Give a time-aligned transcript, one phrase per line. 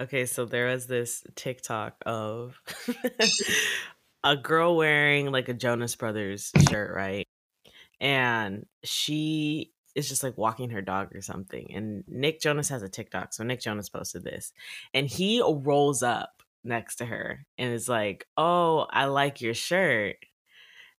[0.00, 2.60] Okay, so there was this TikTok of
[4.24, 7.28] a girl wearing like a Jonas Brothers shirt, right?
[8.00, 11.72] And she is just like walking her dog or something.
[11.72, 13.32] And Nick Jonas has a TikTok.
[13.32, 14.52] So Nick Jonas posted this.
[14.92, 20.16] And he rolls up next to her and is like, Oh, I like your shirt.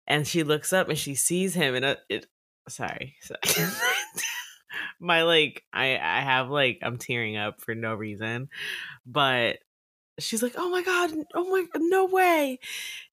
[0.08, 2.26] And she looks up and she sees him and it, it
[2.70, 3.16] sorry.
[3.22, 3.72] sorry.
[5.06, 8.50] My like I I have like I'm tearing up for no reason.
[9.06, 9.58] But
[10.20, 12.60] she's like, "Oh my god, oh my no way."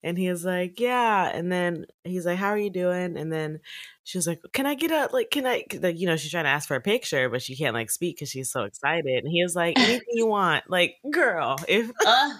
[0.03, 3.59] And he's like, "Yeah." And then he's like, "How are you doing?" And then
[4.03, 6.49] she's like, "Can I get a like can I like you know, she's trying to
[6.49, 9.43] ask for a picture, but she can't like speak cuz she's so excited." And he
[9.43, 12.33] was like, "Anything you want." Like, "Girl, if uh,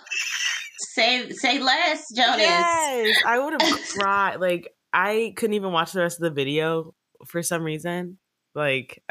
[0.78, 4.38] say say less, Jonas." Yes, I would have cried.
[4.38, 6.94] Like I couldn't even watch the rest of the video
[7.28, 8.18] for some reason.
[8.56, 9.04] Like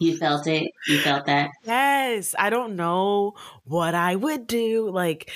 [0.00, 0.70] You felt it.
[0.88, 1.50] You felt that.
[1.64, 2.34] Yes.
[2.38, 4.90] I don't know what I would do.
[4.90, 5.30] Like,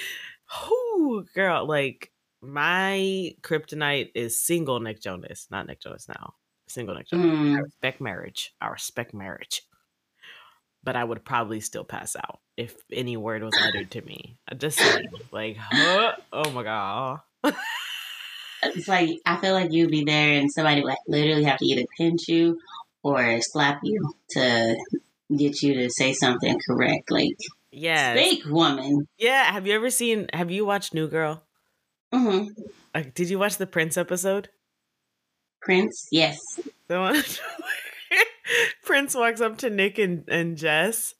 [0.69, 2.11] whoo, girl, like
[2.43, 6.35] my kryptonite is single Nick Jonas, not Nick Jonas now.
[6.69, 7.27] Single Nick Jonas.
[7.27, 7.57] Mm.
[7.57, 8.55] I respect marriage.
[8.61, 9.63] I respect marriage.
[10.83, 14.39] But I would probably still pass out if any word was uttered to me.
[14.49, 14.80] I just
[15.30, 16.15] like, huh?
[16.33, 17.21] oh my god.
[18.63, 21.85] it's like I feel like you'd be there and somebody would literally have to either
[21.99, 22.59] pinch you
[23.02, 24.76] or slap you to
[25.37, 27.10] get you to say something correct.
[27.10, 27.37] Like,
[27.70, 29.09] yeah, fake woman.
[29.18, 29.45] Yeah.
[29.52, 30.29] Have you ever seen?
[30.32, 31.43] Have you watched New Girl?
[32.12, 32.48] Mm-hmm.
[32.95, 34.48] Uh, did you watch the Prince episode?
[35.62, 36.38] Prince, yes.
[36.88, 37.23] The one
[38.84, 41.15] Prince walks up to Nick and, and Jess,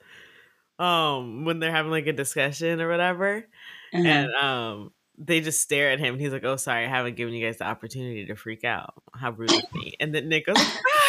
[0.79, 3.45] um, when they're having like a discussion or whatever,
[3.95, 4.07] mm-hmm.
[4.07, 6.15] and um, they just stare at him.
[6.15, 8.95] And he's like, "Oh, sorry, I haven't given you guys the opportunity to freak out.
[9.15, 10.57] How rude of me!" And then Nick goes.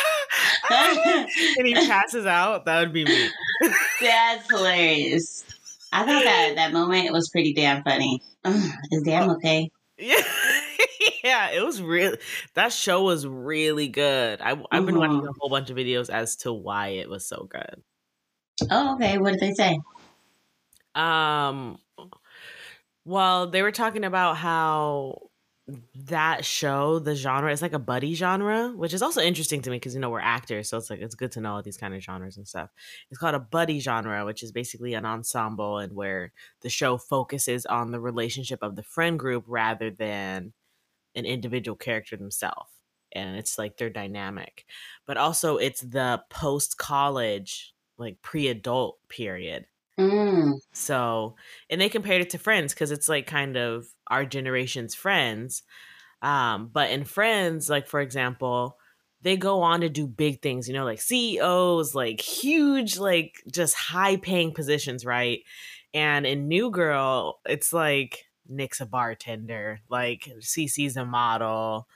[1.58, 3.30] and he passes out, that would be me.
[4.02, 5.44] That's hilarious.
[5.92, 8.22] I thought that that moment was pretty damn funny.
[8.46, 9.36] Is damn oh.
[9.36, 9.70] okay?
[9.98, 10.24] Yeah.
[11.24, 12.18] yeah, it was really
[12.54, 14.42] that show was really good.
[14.42, 14.98] I, I've been mm-hmm.
[14.98, 17.82] watching a whole bunch of videos as to why it was so good.
[18.70, 19.18] Oh, okay.
[19.18, 19.80] What did they say?
[20.96, 21.80] Um,
[23.06, 25.30] well, they were talking about how
[26.08, 29.78] that show, the genre is like a buddy genre, which is also interesting to me
[29.78, 31.94] because you know we're actors, so it's like it's good to know all these kind
[31.94, 32.70] of genres and stuff.
[33.10, 37.66] It's called a buddy genre, which is basically an ensemble and where the show focuses
[37.66, 40.54] on the relationship of the friend group rather than
[41.16, 42.70] an individual character themselves.
[43.14, 44.66] And it's like their dynamic.
[45.06, 49.68] But also it's the post college, like pre adult period
[50.00, 50.60] Mm.
[50.74, 51.36] So,
[51.70, 55.64] and they compared it to Friends because it's like kind of our generation's Friends.
[56.22, 58.78] Um, but in Friends, like for example,
[59.22, 63.76] they go on to do big things, you know, like CEOs, like huge, like just
[63.76, 65.42] high paying positions, right?
[65.94, 71.88] And in New Girl, it's like Nick's a bartender, like Cece's a model,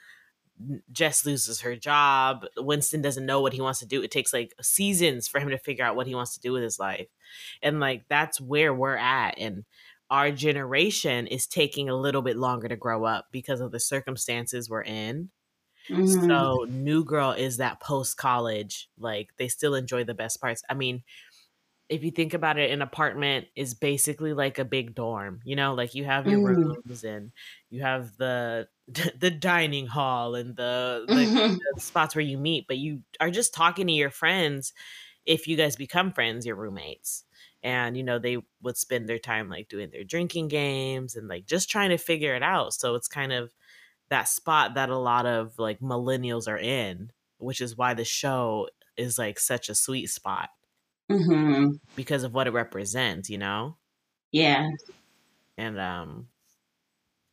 [0.91, 2.45] Jess loses her job.
[2.57, 4.01] Winston doesn't know what he wants to do.
[4.01, 6.63] It takes like seasons for him to figure out what he wants to do with
[6.63, 7.07] his life.
[7.61, 9.37] And like that's where we're at.
[9.37, 9.65] And
[10.09, 14.69] our generation is taking a little bit longer to grow up because of the circumstances
[14.69, 15.29] we're in.
[15.89, 16.27] Mm-hmm.
[16.27, 20.63] So, New Girl is that post college, like they still enjoy the best parts.
[20.67, 21.03] I mean,
[21.87, 25.41] if you think about it, an apartment is basically like a big dorm.
[25.43, 26.55] You know, like you have your mm.
[26.55, 27.31] rooms and
[27.69, 28.67] you have the
[29.19, 33.53] the dining hall and the, the, the, spots where you meet, but you are just
[33.53, 34.73] talking to your friends.
[35.25, 37.23] If you guys become friends, your roommates,
[37.63, 41.45] and you know they would spend their time like doing their drinking games and like
[41.45, 42.73] just trying to figure it out.
[42.73, 43.53] So it's kind of
[44.09, 48.69] that spot that a lot of like millennials are in, which is why the show
[48.97, 50.49] is like such a sweet spot
[51.11, 51.71] mm-hmm.
[51.95, 53.77] because of what it represents, you know?
[54.31, 54.67] Yeah.
[55.57, 56.27] And um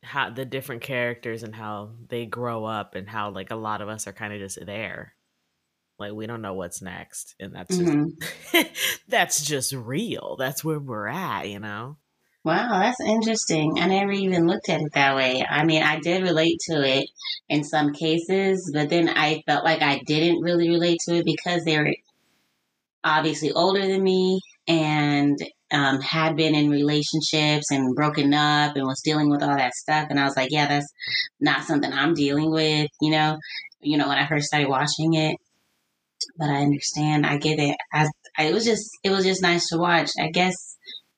[0.03, 3.89] how the different characters and how they grow up and how like a lot of
[3.89, 5.13] us are kind of just there.
[5.97, 7.35] Like we don't know what's next.
[7.39, 8.09] And that's mm-hmm.
[8.51, 10.35] just that's just real.
[10.37, 11.97] That's where we're at, you know?
[12.45, 13.79] Wow, that's interesting.
[13.79, 15.45] I never even looked at it that way.
[15.49, 17.09] I mean, I did relate to it
[17.47, 21.63] in some cases, but then I felt like I didn't really relate to it because
[21.63, 21.95] they were
[23.03, 25.37] obviously older than me and
[25.71, 30.07] um, had been in relationships and broken up and was dealing with all that stuff.
[30.09, 30.87] And I was like, yeah, that's
[31.39, 33.37] not something I'm dealing with, you know,
[33.81, 35.35] you know, when I first started watching it.
[36.37, 37.25] But I understand.
[37.25, 37.75] I get it.
[37.91, 38.07] I,
[38.37, 40.11] I, it was just, it was just nice to watch.
[40.19, 40.53] I guess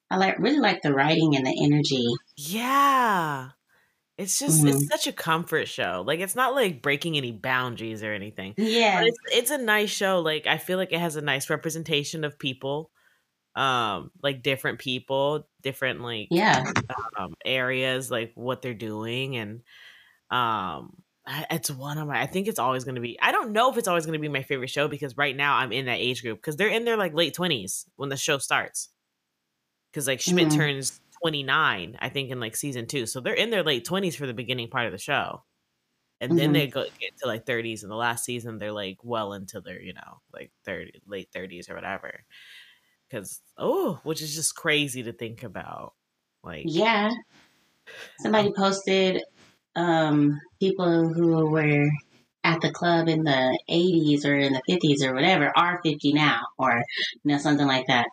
[0.09, 2.05] I like really like the writing and the energy.
[2.38, 3.49] Yeah.
[4.17, 4.67] It's just mm-hmm.
[4.69, 6.03] it's such a comfort show.
[6.06, 8.53] Like it's not like breaking any boundaries or anything.
[8.57, 9.00] Yeah.
[9.01, 10.21] But it's it's a nice show.
[10.21, 12.91] Like I feel like it has a nice representation of people.
[13.56, 16.63] um like different people different like Yeah.
[17.17, 19.62] um areas like what they're doing and
[20.29, 20.91] um
[21.25, 23.71] I- it's one of my i think it's always going to be i don't know
[23.71, 26.00] if it's always going to be my favorite show because right now i'm in that
[26.00, 28.89] age group because they're in their like late 20s when the show starts
[29.91, 30.56] because like schmidt Mhm.
[30.57, 34.27] turns 29 i think in like season two so they're in their late 20s for
[34.27, 35.44] the beginning part of the show
[36.22, 36.54] and then Mhm.
[36.54, 39.81] they go get to like 30s in the last season they're like well into their
[39.81, 42.25] you know like 30 late 30s or whatever
[43.10, 45.95] because oh which is just crazy to think about
[46.44, 47.10] like Yeah.
[48.19, 49.24] Somebody posted
[49.75, 51.86] um, people who were
[52.44, 56.42] at the club in the 80s or in the 50s or whatever are 50 now,
[56.57, 56.83] or
[57.13, 58.07] you know something like that.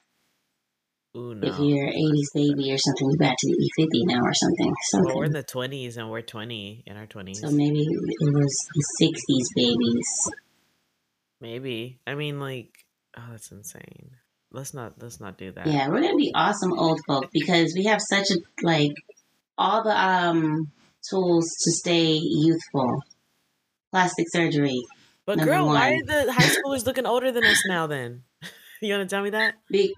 [1.16, 1.48] Ooh, no.
[1.48, 4.72] If you're an 80s baby or something, you got to be 50 now or something.
[5.04, 8.56] well, we're in the 20s and we're 20 in our 20s So maybe it was
[8.74, 10.08] the 60s babies.
[11.40, 12.70] maybe i mean like
[13.16, 14.10] oh that's insane
[14.52, 17.84] let's not let's not do that Yeah, we're gonna be awesome old folk because we
[17.84, 18.92] have such a like
[19.58, 20.70] all the um
[21.10, 23.02] tools to stay youthful.
[23.90, 24.80] Plastic surgery.
[25.26, 28.22] but girl why are the high schoolers looking older than us now then
[28.80, 29.94] you want to tell me that Be-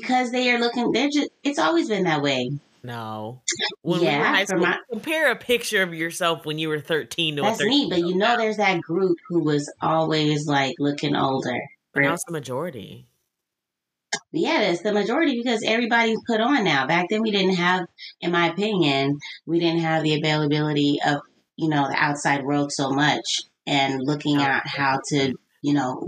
[0.00, 2.50] because they are looking they're just it's always been that way.
[2.82, 3.40] no
[3.82, 7.36] when we Yeah, high school my- compare a picture of yourself when you were 13
[7.36, 10.74] to That's a 13 me, but you know there's that group who was always like
[10.78, 11.56] looking older.
[11.92, 13.06] but now it's the majority
[14.32, 16.86] Yeah, that's the majority because everybody's put on now.
[16.86, 17.86] Back then we didn't have,
[18.20, 21.20] in my opinion, we didn't have the availability of,
[21.56, 26.06] you know, the outside world so much and looking at how to, you know,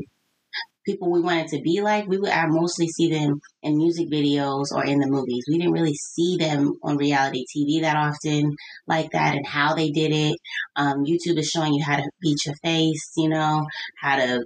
[0.86, 4.66] people we wanted to be like, we would I mostly see them in music videos
[4.72, 5.44] or in the movies.
[5.48, 8.54] We didn't really see them on reality TV that often
[8.86, 10.36] like that and how they did it.
[10.76, 13.66] Um, YouTube is showing you how to beat your face, you know,
[14.00, 14.44] how to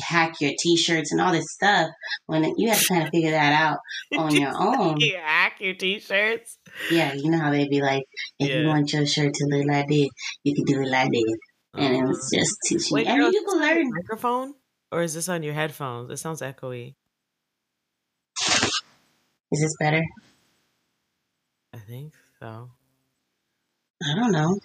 [0.00, 1.88] hack your t-shirts and all this stuff
[2.26, 3.78] when you have to kind of figure that out
[4.18, 4.96] on your own.
[4.98, 6.58] you hack your t-shirts
[6.90, 8.02] Yeah, you know how they'd be like,
[8.38, 10.08] if you want your shirt to look like this,
[10.44, 11.22] you can do it like this.
[11.74, 13.12] And it was just teaching wait you.
[13.12, 13.90] I mean, you can learn.
[13.90, 14.54] microphone
[14.92, 16.94] or is this on your headphones it sounds echoey
[19.50, 20.04] Is this better?
[21.74, 22.70] i think so
[24.04, 24.58] I don't know.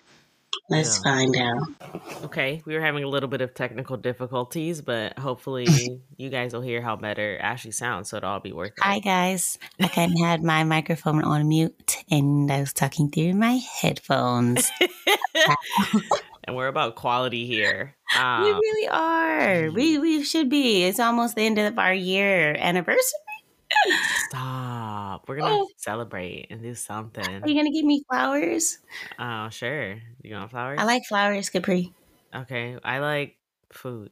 [0.72, 1.12] Let's Yeah.
[1.14, 2.24] find out.
[2.24, 5.68] Okay, we were having a little bit of technical difficulties, but hopefully
[6.18, 8.82] you guys will hear how better Ashley sounds, so it'll all be worth it.
[8.84, 9.60] Hi guys.
[9.80, 14.72] I kind of had my microphone on mute and I was talking through my headphones.
[16.48, 17.96] and we're about quality here.
[18.16, 19.70] we Um, really are.
[19.72, 20.84] We we should be.
[20.86, 23.20] It's almost the end of our year anniversary.
[24.30, 25.28] stop.
[25.28, 25.70] We're gonna Oh.
[25.78, 27.44] celebrate and do something.
[27.44, 28.80] Are you gonna give me flowers?
[29.20, 30.00] Oh, sure.
[30.24, 30.80] You want flowers?
[30.80, 31.94] I like flowers, Capri.
[32.34, 33.38] Okay, I like
[33.72, 34.12] food.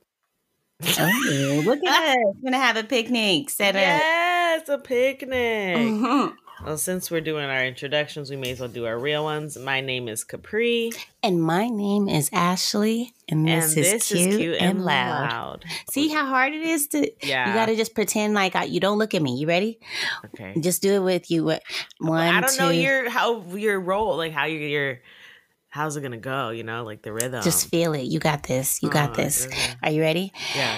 [1.00, 2.18] Oh, look at us.
[2.36, 3.81] We're gonna have a picnic set up.
[3.81, 5.78] yes, a picnic.
[5.78, 6.34] Mhm.
[6.63, 9.57] Well, since we're doing our introductions, we may as well do our real ones.
[9.57, 10.92] My name is Capri,
[11.22, 15.66] And my name is Ashley, and this, and is, this cute is cute and loud.
[15.92, 17.12] See how hard it is to.
[17.22, 17.48] Yeah.
[17.50, 19.36] You gotta just pretend like I, you don't look at me.
[19.38, 19.80] You ready?
[20.25, 20.54] okay.
[20.62, 21.44] Just do it with you.
[22.00, 25.00] One, I don't know your how your role, like how your your
[25.68, 26.52] how's it gonna go?
[26.52, 27.44] You know, like the rhythm.
[27.44, 28.04] Just feel it.
[28.04, 28.81] You got this.
[28.81, 29.46] You got Oh, this.
[29.48, 29.74] okay.
[29.84, 30.31] Are you ready?
[30.56, 30.78] Yeah,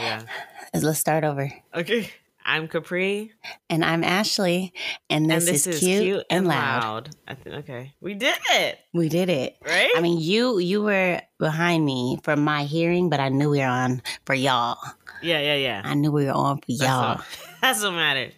[0.73, 0.81] yeah.
[0.81, 1.53] Let's start over.
[1.75, 2.09] Okay.
[2.49, 3.33] I'm Capri,
[3.69, 4.71] And I'm Ashley,
[5.09, 7.09] and this, and this is, cute, and loud.
[7.27, 9.57] I think okay, we did it, We did it.
[9.65, 9.91] right?
[9.97, 13.65] I mean, you you were behind me for my hearing, but I knew we were
[13.65, 14.77] on for y'all.
[15.21, 15.81] yeah, yeah, yeah.
[15.83, 17.15] I knew we were on for That's y'all.
[17.17, 17.25] what,
[17.61, 18.31] that's what matters.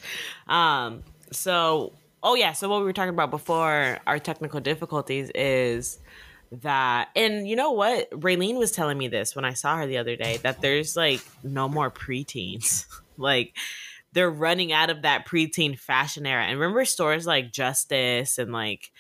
[0.48, 1.04] Um.
[1.32, 1.94] So,
[2.24, 2.54] oh yeah.
[2.54, 6.00] So what we were talking about before our technical difficulties is
[6.52, 8.10] that, and you know what?
[8.10, 11.22] Raylene was telling me this when I saw her the other day that there's like
[11.44, 12.88] no more preteens.
[13.18, 13.54] like
[14.14, 16.44] they're running out of that preteen fashion era.
[16.46, 18.92] And remember stores like Justice and like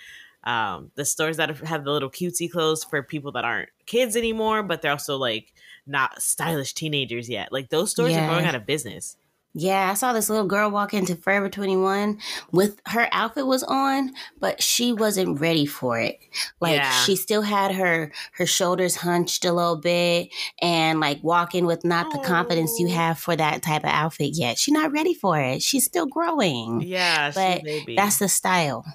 [0.45, 4.63] um the stores that have the little cutesy clothes for people that aren't kids anymore,
[4.63, 5.53] but they're also like
[5.85, 7.51] not stylish teenagers yet.
[7.51, 8.23] Like those stores Yeah.
[8.23, 9.17] are going out of business.
[9.55, 12.19] Yeah, I saw this little girl walk into Forever 21
[12.51, 16.19] with her outfit was on, but she wasn't ready for it.
[16.61, 16.91] Like Yeah.
[17.03, 20.29] she still had her her shoulders hunched a little bit
[20.61, 22.91] and like walking with not the confidence you Oh.
[22.91, 24.59] have for that type of outfit yet.
[24.59, 25.63] She's not ready for it.
[25.63, 26.81] She's still growing.
[26.81, 27.61] Yeah, But.
[27.95, 28.85] That's the style.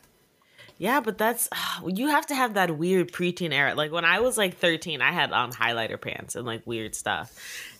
[0.78, 1.48] Yeah, but that's
[1.86, 3.74] you have to have that weird preteen era.
[3.74, 7.32] Like when I was like thirteen, I had on highlighter pants and like weird stuff,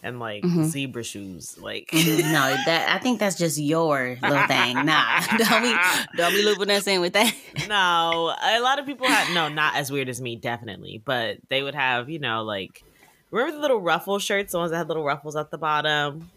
[0.03, 0.65] and like Mhm.
[0.65, 1.59] zebra shoes.
[1.59, 2.19] Like Mhm.
[2.33, 4.75] no, that I think that's just your little thing.
[4.85, 5.75] Nah, don't be
[6.17, 7.35] don't be looping us in with that.
[7.69, 11.63] no, a lot of people had no, not as weird as me, definitely, but they
[11.63, 12.83] would have you know like
[13.31, 16.31] remember the little ruffle shirts, the ones that had little ruffles at the bottom.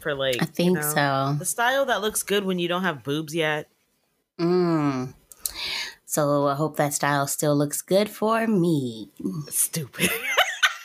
[0.00, 1.36] for like I think you know, so.
[1.38, 3.68] the style that looks good when you don't have boobs yet.
[4.40, 5.12] Mm.
[6.10, 9.10] So I hope that style still looks good for me.
[9.48, 10.10] Stupid.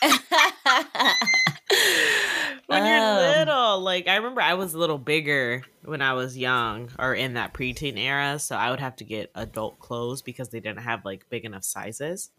[2.66, 3.16] when you're Um.
[3.16, 7.34] little, like I remember I was a little bigger when I was young or in
[7.34, 11.04] that preteen era, so I would have to get adult clothes because they didn't have
[11.04, 12.30] like big enough sizes.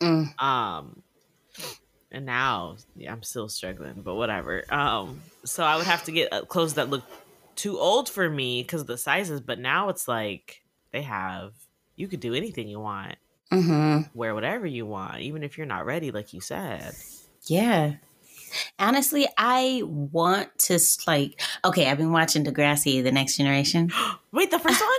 [0.00, 0.36] Mm.
[0.42, 1.04] Um
[2.10, 4.64] and now yeah, I'm still struggling, but whatever.
[4.68, 7.04] Um so I would have to get uh, clothes that look
[7.54, 11.52] too old for me because of the sizes, but now it's like they have
[12.02, 13.14] you could do anything you want,
[13.50, 16.92] hmm wear whatever you want, even if you're not ready, like you said.
[17.46, 17.94] Yeah.
[18.78, 21.40] Honestly, I want to like.
[21.64, 23.90] Okay, I've been watching Degrassi: The Next Generation.
[24.32, 24.90] Wait, the first one?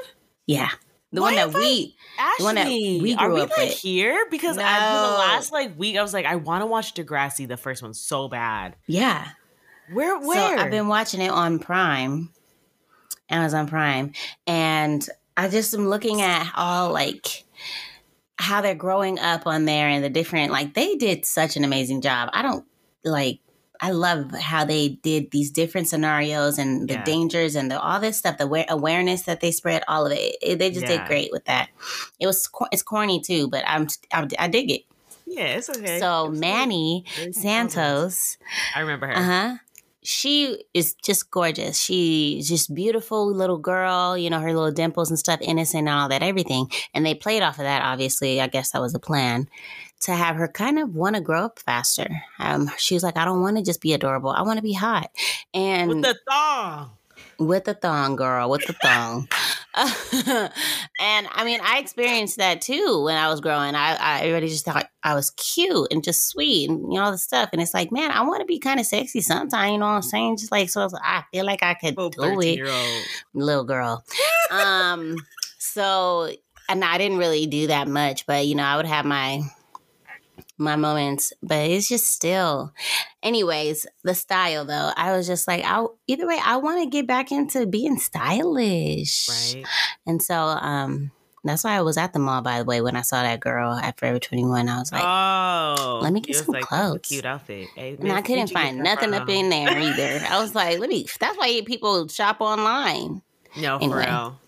[0.48, 0.70] Yeah,
[1.12, 1.96] the Why one that we.
[2.18, 3.78] Ashley, one that we are we up like with.
[3.78, 4.26] here?
[4.32, 7.48] Because I, for the last like week, I was like, I want to watch Degrassi,
[7.48, 8.76] the first one, so bad.
[8.88, 9.28] Yeah.
[9.92, 10.18] Where?
[10.20, 10.58] Where?
[10.58, 12.32] So I've been watching it on Prime,
[13.30, 14.14] Amazon Prime,
[14.48, 17.44] and I just am looking at all like
[18.38, 22.02] how they're growing up on there and the different like they did such an amazing
[22.02, 22.30] job.
[22.34, 22.66] I don't
[23.04, 23.40] like
[23.82, 27.04] I love how they did these different scenarios and the Yeah.
[27.04, 30.38] dangers and the, all this stuff, the aware- awareness that they spread, all of it.
[30.42, 31.00] It- they just Yeah.
[31.00, 31.70] did great with that.
[32.20, 34.82] It was it's corny too, but I'm I, I dig it.
[35.26, 36.00] yeah, it's okay.
[36.00, 38.38] So It was Manny very- Santos,
[38.76, 39.16] I remember her.
[39.18, 39.56] uh huh.
[40.04, 41.80] She is just gorgeous.
[41.80, 46.10] She's just beautiful little girl, you know, her little dimples and stuff, innocent and all
[46.10, 46.70] that, everything.
[46.94, 48.42] And they played off of that, obviously.
[48.42, 49.48] I guess that was the plan
[50.02, 52.10] to have her kind of want to grow up faster.
[52.40, 54.30] Um, she was like, I don't want to just be adorable.
[54.32, 55.10] I want to be hot.
[55.54, 56.92] And With the thong.
[57.40, 59.28] with the thong, girl, with the thong.
[59.76, 63.76] and I mean, I experienced that too when I was growing.
[63.76, 67.12] I, I everybody just thought I was cute and just sweet and you know all
[67.12, 67.50] the stuff.
[67.52, 69.74] And it's like, man, I want to be kind of sexy sometime.
[69.74, 70.38] You know what I'm saying?
[70.38, 72.60] Just like so, I, like, I feel like I could do it,
[73.34, 74.04] little girl.
[74.52, 75.16] um,
[75.58, 76.30] so
[76.70, 79.42] and I didn't really do that much, but you know, I would have my
[80.64, 82.74] my moments, but it's just still.
[83.22, 87.08] Anyways, the style though, I was just like, I either way, I want to get
[87.08, 89.64] back into being stylish, Right.
[90.06, 91.12] and so um,
[91.44, 92.42] that's why I was at the mall.
[92.42, 95.04] By the way, when I saw that girl at Forever Twenty One, I was like,
[95.04, 96.00] oh.
[96.02, 97.02] let me get some like, clothes.
[97.04, 97.68] cute outfit.
[97.76, 100.26] Hey, and I couldn't where'd you get find nothing up in there either.
[100.28, 101.06] I was like, let me.
[101.20, 103.22] That's why people shop online.
[103.58, 104.40] No, for real.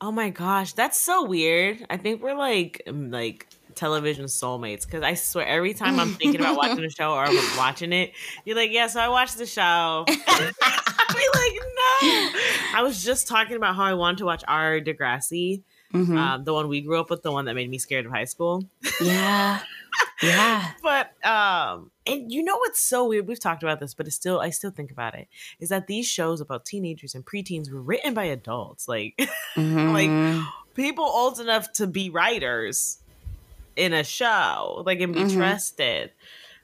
[0.00, 1.84] Oh my gosh, that's so weird.
[1.90, 6.56] I think we're like like television soulmates because I swear every time I'm thinking about
[6.56, 8.12] watching a show or I'm watching it,
[8.44, 8.86] you're like, yeah.
[8.88, 10.04] So I watched the show.
[10.08, 12.30] Be like, no.
[12.74, 15.62] I was just talking about how I wanted to watch our Degrassi,
[15.94, 16.16] Mhm.
[16.18, 18.26] um, the one we grew up with, the one that made me scared of high
[18.26, 18.68] school.
[19.00, 19.60] yeah,
[20.22, 20.72] yeah.
[20.82, 23.26] But um, and you know what's so weird?
[23.26, 25.28] We've talked about this, but it's still I still think about it.
[25.60, 29.14] Is that these shows about teenagers and preteens were written by adults, like
[29.56, 30.44] Mhm.
[30.74, 32.98] people old enough to be writers
[33.78, 35.34] in a show, like and be Mhm.
[35.36, 36.12] trusted.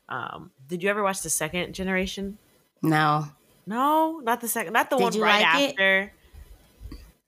[0.09, 2.39] Um, did you ever watch the second generation?
[2.83, 3.29] no,
[3.67, 5.71] No, not the second, not the Did one you right like it?
[5.71, 6.13] after.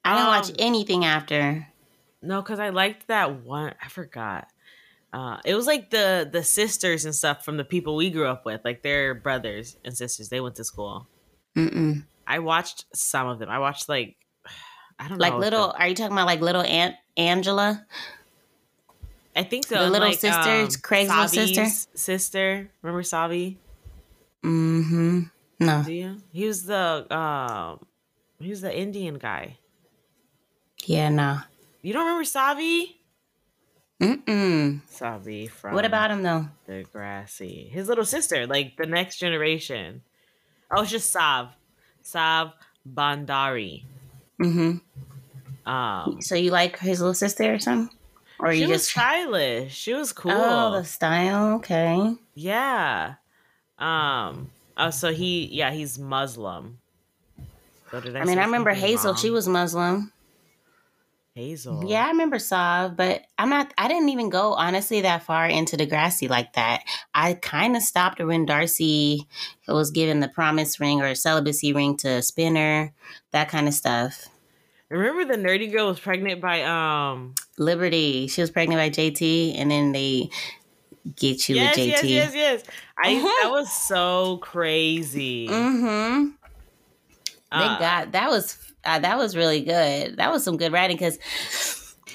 [0.05, 1.67] I didn't watch Um, anything after.
[2.21, 3.75] No, because I liked that one.
[3.83, 4.49] I forgot.
[5.15, 8.45] Uh, it was like the the sisters and stuff from the people we grew up
[8.45, 10.29] with, like their brothers and sisters.
[10.29, 11.07] They went to school.
[11.57, 12.05] Mm-mm.
[12.27, 13.49] I watched some of them.
[13.49, 14.17] I watched like
[14.99, 15.39] I don't Like know.
[15.39, 17.87] little, the- are you talking about like little Aunt Angela?
[19.37, 19.77] I think so.
[19.77, 21.67] the little like, sisters, um, crazy little sister?
[21.95, 23.57] Sister, remember Savi?
[24.43, 25.23] Mm-hmm.
[25.61, 25.83] No.
[25.85, 26.17] Do you?
[26.33, 27.85] He was the um,
[28.41, 29.59] he was the Indian guy.
[30.85, 31.39] Yeah, no.
[31.83, 32.97] You don't remember Savi?
[34.01, 34.81] Mm-mm.
[34.91, 36.49] Savi from What about him though?
[36.69, 37.71] Degrassi.
[37.71, 40.03] His little sister, like the next generation.
[40.71, 41.49] Oh, it's just Sav,
[42.03, 42.53] Sav
[42.87, 43.85] Bhandari.
[44.41, 45.71] Mm-hmm.
[45.71, 47.97] Um, So you like his little sister or something?
[48.39, 49.75] Or she you was just stylish.
[49.75, 50.33] She was cool.
[50.33, 51.55] Oh, the style.
[51.57, 52.15] Okay.
[52.35, 53.15] Yeah.
[53.79, 54.51] Um.
[54.77, 56.79] Oh, so he, yeah, he's Muslim.
[57.91, 59.15] So did I mean, I remember Hazel.
[59.15, 60.13] She was Muslim.
[61.35, 61.85] Hazel.
[61.87, 63.73] Yeah, I remember Sav, but I'm not.
[63.77, 66.83] I didn't even go honestly that far into Degrassi like that.
[67.15, 69.27] I kind of stopped when Darcy
[69.69, 72.95] was given the promise ring or celibacy ring to Spinner,
[73.33, 74.29] that kind of stuff.
[74.89, 77.35] Remember the nerdy girl was pregnant by um.
[77.59, 80.29] Liberty, she was pregnant by JT, and then they
[81.17, 81.89] get you yes, with JT.
[81.89, 82.63] yes, yes, yes.
[82.99, 83.23] I Mhm.
[83.43, 85.49] that was so crazy.
[85.49, 86.29] Mm-hmm.
[87.53, 90.17] They Uh, got that was uh, that was really good.
[90.17, 91.19] That was some good writing because.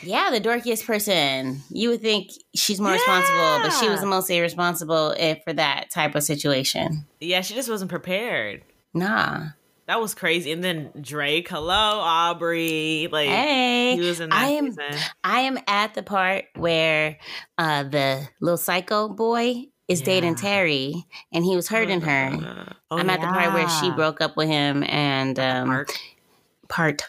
[0.03, 1.61] Yeah, the dorkiest person.
[1.69, 5.91] You would think she's more responsible, but she was the most irresponsible if for that
[5.91, 7.05] type of situation.
[7.19, 8.63] Yeah, she just wasn't prepared.
[8.95, 9.49] Nah.
[9.87, 10.51] That was crazy.
[10.51, 13.07] And then Drake, hello, Aubrey.
[13.11, 14.99] Like Hey, he was in that I am season.
[15.23, 17.17] I am at the part where
[17.57, 22.31] uh the little psycho boy is dating Terri and he was hurting her.
[22.89, 25.99] Oh, I'm at the part where she broke up with him and um Park.
[26.69, 27.03] part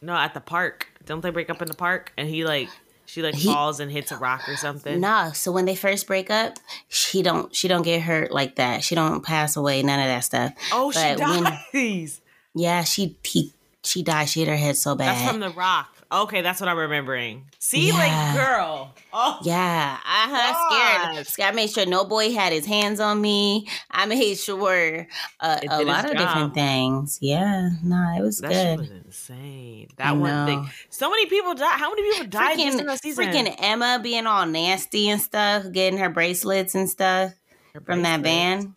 [0.00, 0.88] No, at the park.
[1.04, 2.12] Don't they break up in the park?
[2.16, 2.68] And he like
[3.10, 5.00] she like He- falls and hits a rock or something.
[5.00, 8.84] No, so when they first break up, she don't she don't get hurt like that.
[8.84, 10.52] She don't pass away, none of that stuff.
[10.72, 12.20] Oh, she But when- dies.
[12.54, 13.52] Yeah, she he
[13.82, 14.28] she died.
[14.28, 15.16] She hit her head so bad.
[15.16, 15.88] That's from the rock.
[16.12, 17.46] Okay, that's what I'm remembering.
[17.60, 17.94] See, Yeah.
[17.94, 18.94] like girl.
[19.12, 21.26] Oh yeah, I uh, Gosh.
[21.28, 21.48] scared.
[21.48, 23.68] I made sure no boy had his hands on me.
[23.90, 25.06] I made sure
[25.40, 26.18] uh, a lot of job.
[26.18, 27.18] different things.
[27.20, 29.02] Yeah, no, it was that shit was good.
[29.06, 29.88] insane.
[29.98, 30.46] I That one know.
[30.46, 30.70] thing.
[30.90, 31.78] So many people died.
[31.78, 33.24] How many people died Freaking, that season?
[33.24, 37.32] freaking Emma being all nasty and stuff, getting her bracelets and stuff.
[37.74, 38.70] Her from that bracelet.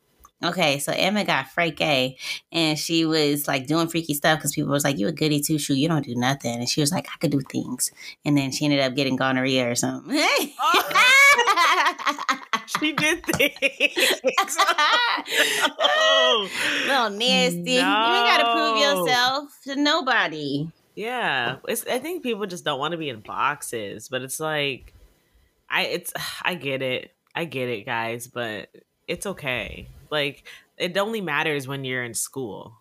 [0.43, 2.17] Okay, so Emma got Frank A,
[2.51, 5.57] and she was like doing freaky stuff because people was like, "You a goody two
[5.57, 5.75] shoe?
[5.75, 7.91] You don't do nothing." And she was like, "I could do things,"
[8.25, 10.13] and then she ended up getting gonorrhea or something.
[12.79, 13.57] She did things.
[15.79, 16.49] oh.
[16.87, 17.71] Little nasty.
[17.71, 20.69] You ain't gotta prove yourself to nobody.
[20.95, 21.85] Yeah, it's.
[21.87, 24.93] I think people just don't want to be in boxes, but it's like,
[25.69, 25.83] I.
[25.83, 26.13] It's.
[26.41, 27.11] I get it.
[27.35, 28.69] I get it, guys, but
[29.07, 29.87] it's okay.
[30.13, 30.45] Like,
[30.77, 32.77] it only matters when you're in school.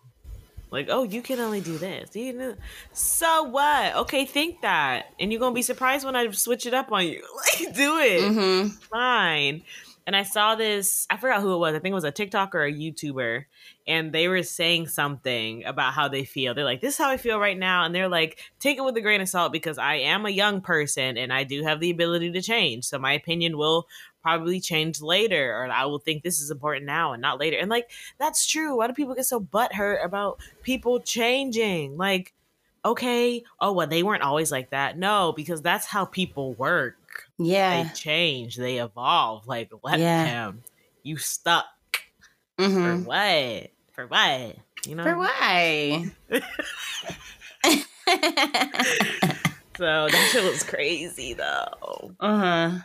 [0.71, 2.15] Like, oh, you can only do this.
[2.15, 2.55] You know,
[2.93, 3.95] so what?
[3.95, 7.23] Okay, think that, and you're gonna be surprised when I switch it up on you.
[7.65, 8.69] Like, do it Mm-hmm.
[8.91, 9.63] fine.
[10.05, 11.75] And I saw this, I forgot who it was.
[11.75, 13.45] I think it was a TikTok or a YouTuber.
[13.87, 16.53] And they were saying something about how they feel.
[16.53, 17.85] They're like, this is how I feel right now.
[17.85, 20.59] And they're like, take it with a grain of salt because I am a young
[20.59, 22.83] person and I do have the ability to change.
[22.83, 23.87] So my opinion will
[24.21, 27.57] probably change later or I will think this is important now and not later.
[27.57, 28.77] And like, that's true.
[28.77, 31.95] Why do people get so butthurt about people changing?
[31.97, 32.33] Like,
[32.85, 34.97] okay, oh, well, they weren't always like that.
[34.97, 36.97] No, because that's how people work
[37.37, 37.83] Yeah.
[37.83, 39.47] they change, they evolve.
[39.47, 40.23] Like let Yeah.
[40.25, 40.63] them.
[41.03, 41.65] You stuck
[42.57, 43.03] for Mm-hmm.
[43.05, 43.71] what?
[43.93, 44.55] For what?
[44.87, 45.03] You know.
[45.03, 46.11] For why?
[49.75, 52.11] So that shit was crazy though.
[52.19, 52.79] uh huh.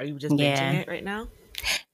[0.00, 0.72] Are you just Yeah.
[0.72, 1.28] it right now?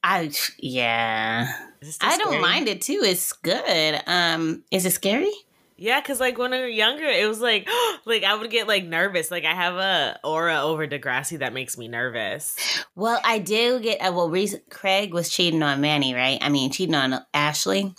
[0.03, 1.53] I yeah.
[1.83, 3.03] Is it still I don't mind it too.
[3.05, 4.01] It's good.
[4.07, 5.31] Um, is it scary?
[5.81, 7.69] Yeah, because like when we were younger, it was like
[8.05, 9.31] like I would get like nervous.
[9.31, 12.57] Like I have a aura over Degrassi that makes me nervous.
[12.97, 14.01] Well, I do get.
[14.01, 16.39] Uh, well, reason Craig was cheating on Manny, right?
[16.43, 17.95] I mean, cheating on Ashley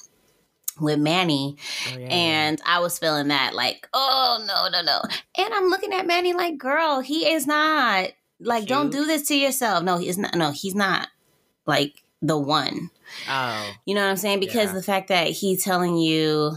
[0.82, 1.58] with Manny,
[1.94, 2.08] Oh, yeah.
[2.08, 5.02] and I was feeling that like, oh no, no, no.
[5.38, 8.10] And I'm looking at Manny like, girl, he is not
[8.42, 9.84] like, don't do this to yourself.
[9.84, 10.36] No, he's not.
[10.36, 11.08] No, he's not
[11.66, 12.90] like the one.
[13.30, 14.40] oh You know what I'm saying?
[14.42, 14.74] Because Yeah.
[14.74, 16.54] the fact that he's telling you,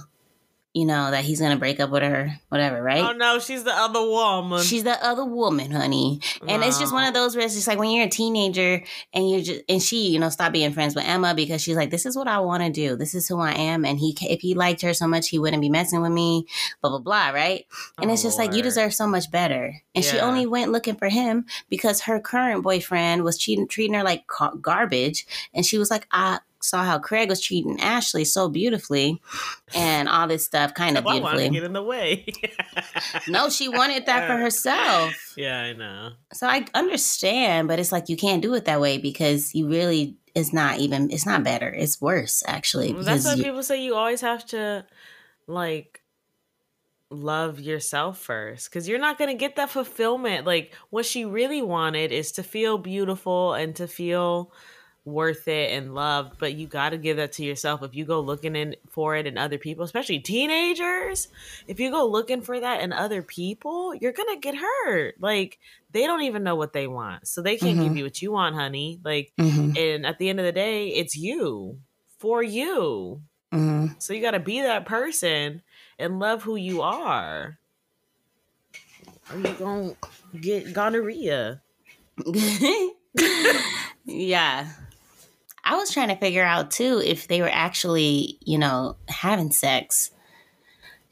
[0.74, 3.02] you know, that he's gonna break up with her, whatever, right?
[3.02, 4.62] oh no, she's the other woman.
[4.62, 6.20] She's the other woman, honey.
[6.48, 8.82] And it's just one of those where it's just like when you're a teenager
[9.12, 11.90] and you're just and she, you know, stop being friends with Emma because she's like,
[11.90, 12.96] this is what I want to do.
[12.96, 13.84] This is who I am.
[13.84, 16.46] And he, if he liked her so much, he wouldn't be messing with me.
[16.80, 17.30] Blah blah blah.
[17.30, 17.66] Right?
[17.98, 19.74] And Oh, it's just like you deserve so much better.
[19.94, 24.02] And she only went looking for him because her current boyfriend was cheating, treating her
[24.02, 24.24] like
[24.60, 25.26] garbage.
[25.52, 29.20] And she was like, I saw how Craig was treating Ashley so beautifully,
[29.74, 31.50] and all this stuff, kind of I wanted to beautifully.
[31.50, 32.26] get in the way.
[33.28, 35.34] No, she wanted that for uh, herself.
[35.36, 36.10] Yeah, I know.
[36.32, 40.16] So I understand, but it's like you can't do it that way because you really
[40.34, 41.68] it's not even it's not better.
[41.68, 42.92] It's worse actually.
[42.92, 44.86] That's why you, people say you always have to
[45.46, 46.02] like
[47.12, 50.46] love yourself first because you're not going to get that fulfillment.
[50.46, 54.52] Like, what she really wanted is to feel beautiful and to feel
[55.04, 57.82] worth it and loved, but you got to give that to yourself.
[57.82, 61.28] If you go looking in for it in other people, especially teenagers,
[61.66, 65.16] if you go looking for that in other people, you're going to get hurt.
[65.20, 65.58] Like,
[65.90, 67.26] they don't even know what they want.
[67.26, 67.96] So they can't give Mhm.
[67.98, 69.00] you what you want, honey.
[69.04, 71.80] Like, Mhm, and at the end of the day, it's you
[72.18, 73.22] for you.
[73.52, 74.00] mhm.
[74.00, 75.62] So you got to be that person
[75.98, 77.58] and love who you are.
[79.30, 79.96] Or you going
[80.32, 81.62] to get gonorrhea.
[84.04, 84.68] yeah.
[85.64, 90.10] I was trying to figure out too if they were actually, you know, having sex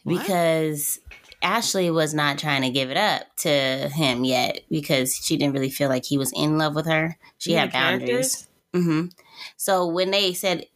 [0.05, 0.17] What?
[0.17, 1.01] because
[1.43, 5.71] Ashley was not trying to give it up to him yet because she didn't really
[5.71, 7.17] feel like he was in love with her.
[7.39, 8.49] She had mean the characters?
[8.73, 9.13] boundaries.
[9.13, 10.67] hmm So when they said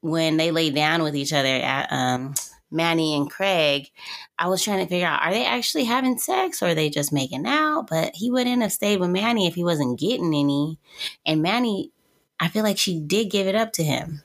[0.00, 2.34] when they laid down with each other at um,
[2.70, 3.90] Manny and Craig,
[4.38, 7.12] I was trying to figure out are they actually having sex or are they just
[7.12, 7.86] making out?
[7.88, 10.78] But he wouldn't have stayed with Manny if he wasn't getting any.
[11.24, 11.90] And Manny,
[12.44, 14.22] I feel like she did give it up to him.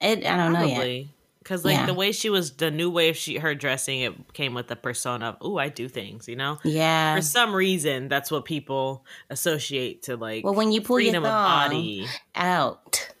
[0.00, 1.06] It, I don't know yet.
[1.38, 1.86] Because like Yeah.
[1.86, 4.76] the way she was, the new way of she her dressing, it came with the
[4.76, 6.58] persona of, "Ooh, I do things," you know.
[6.64, 7.14] Yeah.
[7.14, 11.24] For some reason, that's what people associate to like Well, when you pull your freedom
[11.24, 12.06] of thong body.
[12.34, 13.14] out,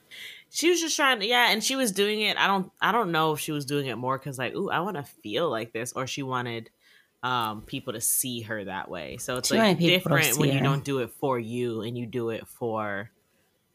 [0.50, 2.36] She was just trying to, yeah, and she was doing it.
[2.36, 4.80] I don't, I don't know if she was doing it more because like, ooh, I
[4.80, 6.70] want to feel like this, or she wanted
[7.22, 9.16] um people to see her that way.
[9.18, 11.82] So it's She like wanted people to different when you don't do it for you
[11.82, 13.10] and you do it for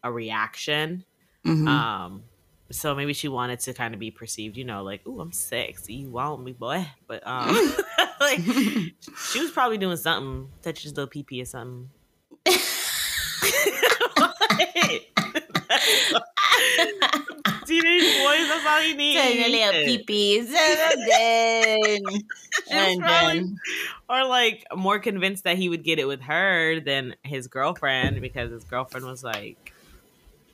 [0.05, 1.03] a reaction.
[1.45, 1.67] Mhm.
[1.67, 2.23] Um,
[2.71, 5.93] so maybe she wanted to kind of be perceived, you know, like, "Ooh, I'm sexy,
[5.95, 7.49] you want me, boy." But um,
[8.21, 8.39] like,
[9.31, 11.89] she was probably doing something, touch his little pee pee or something.
[17.65, 19.17] Teenage boys, that's all you need.
[19.17, 20.51] Turn your little peepees.
[20.51, 22.21] Done.
[22.67, 23.57] She was probably- done.
[24.09, 28.51] or like more convinced that he would get it with her than his girlfriend because
[28.51, 29.73] his girlfriend was like,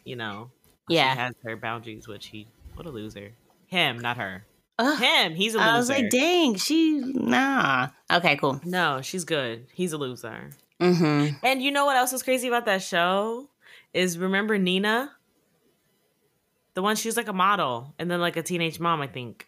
[0.04, 0.52] you know,
[0.88, 1.14] Yeah.
[1.14, 3.34] she has her boundaries, which he, what a loser.
[3.68, 4.46] Him, not her.
[4.80, 5.00] Ugh.
[5.00, 5.70] Him, he's a loser.
[5.70, 7.90] I was like, dang, she nah.
[8.12, 8.60] Okay, cool.
[8.66, 9.68] no, she's good.
[9.74, 10.52] He's a loser.
[10.80, 11.36] Mm-hmm.
[11.46, 13.48] And you know what else was crazy about that show?
[13.94, 15.12] Is remember Nina?
[16.74, 19.48] The one she was like a model and then like a teenage mom, I think.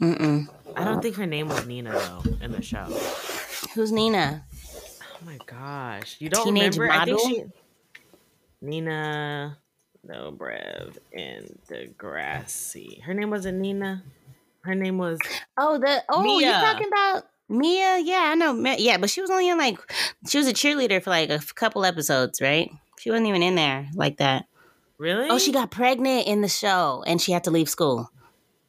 [0.00, 0.48] Mm-mm.
[0.76, 2.84] I don't think her name was Nina though in the show.
[3.74, 4.44] Who's Nina?
[5.22, 6.16] Oh my gosh.
[6.20, 7.00] You don't Teenage remember?
[7.00, 7.44] I think she
[8.64, 9.58] Nina
[10.06, 13.02] Dobrev in Degrassi.
[13.02, 14.02] Her name wasn't Nina.
[14.62, 15.18] Her name was
[15.56, 16.46] Oh, the oh, Mia.
[16.50, 17.98] you're talking about Mia?
[17.98, 18.54] Yeah, I know.
[18.78, 19.78] Yeah, but she was only in like
[20.28, 22.70] she was a cheerleader for like a couple episodes, right?
[22.98, 24.46] She wasn't even in there like that.
[24.98, 25.28] really?
[25.28, 28.10] Oh, she got pregnant in the show and she had to leave school.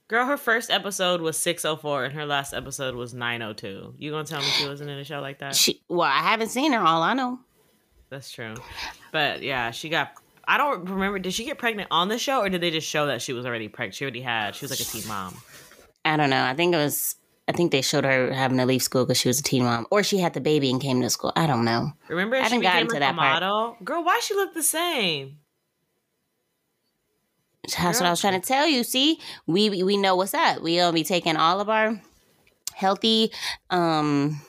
[0.07, 3.95] Girl, her first episode was 604 and her last episode was 902.
[3.97, 5.55] You gonna tell me she wasn't in a show like that?
[5.55, 6.79] She well, I haven't seen her.
[6.79, 7.39] All I know.
[8.09, 8.55] That's true.
[9.11, 10.11] But yeah, she got
[10.47, 13.07] I don't remember did she get pregnant on the show or did they just show
[13.07, 13.95] that she was already pregnant?
[13.95, 15.35] She already had she was like a teen mom.
[16.03, 16.43] I don't know.
[16.43, 17.15] I think it was.
[17.47, 19.85] I think they showed her having to leave school because she was a teen mom,
[19.91, 21.31] or she had the baby and came to school.
[21.35, 21.91] I don't know.
[22.07, 23.43] Remember I she haven't gotten to that a part.
[23.43, 23.77] model?
[23.83, 25.37] Girl, why she look the same?
[27.77, 28.83] That's what I was trying to tell you.
[28.83, 30.61] See, we we know what's up.
[30.61, 31.99] We gonna be taking all of our
[32.73, 33.31] healthy
[33.69, 34.41] um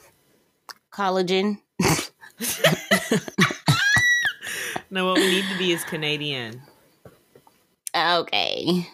[0.92, 1.58] collagen.
[4.88, 6.62] No, what we need to be is Canadian.
[7.94, 8.86] Okay.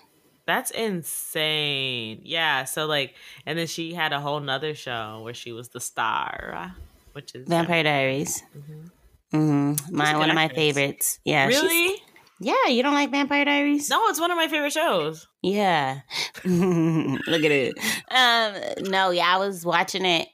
[0.46, 2.22] That's insane.
[2.24, 2.64] Yeah.
[2.64, 3.14] So like,
[3.46, 6.74] and then she had a whole nother show where she was the star,
[7.12, 8.42] which is Vampire Diaries.
[8.56, 8.90] Mhm.
[9.34, 9.96] Mm-hmm.
[9.96, 11.18] My one of my favorites.
[11.24, 11.46] Yeah.
[11.46, 12.02] Really?
[12.40, 12.66] Yeah.
[12.68, 13.88] You don't like Vampire Diaries?
[13.90, 15.26] No, it's one of my favorite shows.
[15.42, 16.00] Yeah.
[16.44, 17.74] Look at it.
[18.10, 20.28] Um, no, yeah, I was watching it.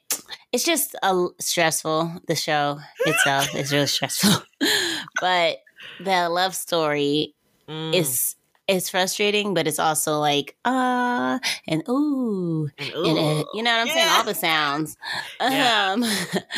[0.52, 2.22] It's just a stressful.
[2.26, 4.42] The show itself is really stressful,
[5.20, 5.58] but
[5.98, 7.34] the love story
[7.68, 7.94] Mm.
[7.94, 8.34] is
[8.66, 13.80] is frustrating, but it's also like ah and ooh And, and uh, you know what
[13.82, 14.08] I'm saying?
[14.08, 14.96] All the sounds.
[15.38, 15.92] Yeah.
[15.92, 16.04] Um,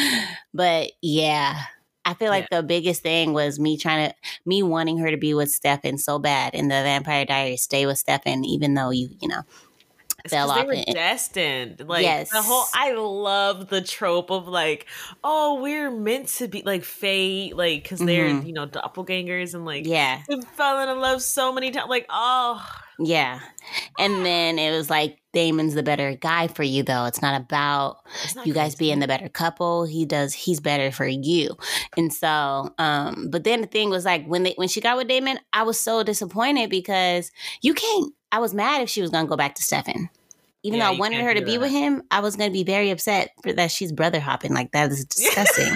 [0.54, 1.62] but yeah.
[2.04, 4.14] I feel like the biggest thing was me trying to,
[4.46, 7.98] me wanting her to be with Stefan so bad in the Vampire Diaries, stay with
[7.98, 9.42] Stefan, even though you, you know,
[10.24, 11.82] It's fell off They were destined.
[11.86, 12.30] Like Yes.
[12.30, 12.64] the whole.
[12.74, 14.86] I love the trope of like,
[15.22, 18.46] oh, we're meant to be like fate, like because they're Mhm.
[18.46, 21.88] you know doppelgangers and like yeah, they fell in love so many times.
[21.88, 22.64] Like, oh,
[22.98, 23.40] yeah.
[23.98, 27.04] And then it was like, Damon's the better guy for you, though.
[27.04, 28.86] It's not about it's not you guys crazy.
[28.86, 29.84] being the better couple.
[29.84, 31.56] He does, he's better for you.
[31.96, 35.08] And so, um, but then the thing was like, when they, when she got with
[35.08, 37.30] Damon, I was so disappointed because
[37.62, 40.10] you can't, I was mad if she was going to go back to Stefan.
[40.62, 41.60] Even Yeah, though I wanted her to be that.
[41.60, 44.52] with him, I was going to be very upset for that she's brother hopping.
[44.52, 45.74] Like, that is disgusting.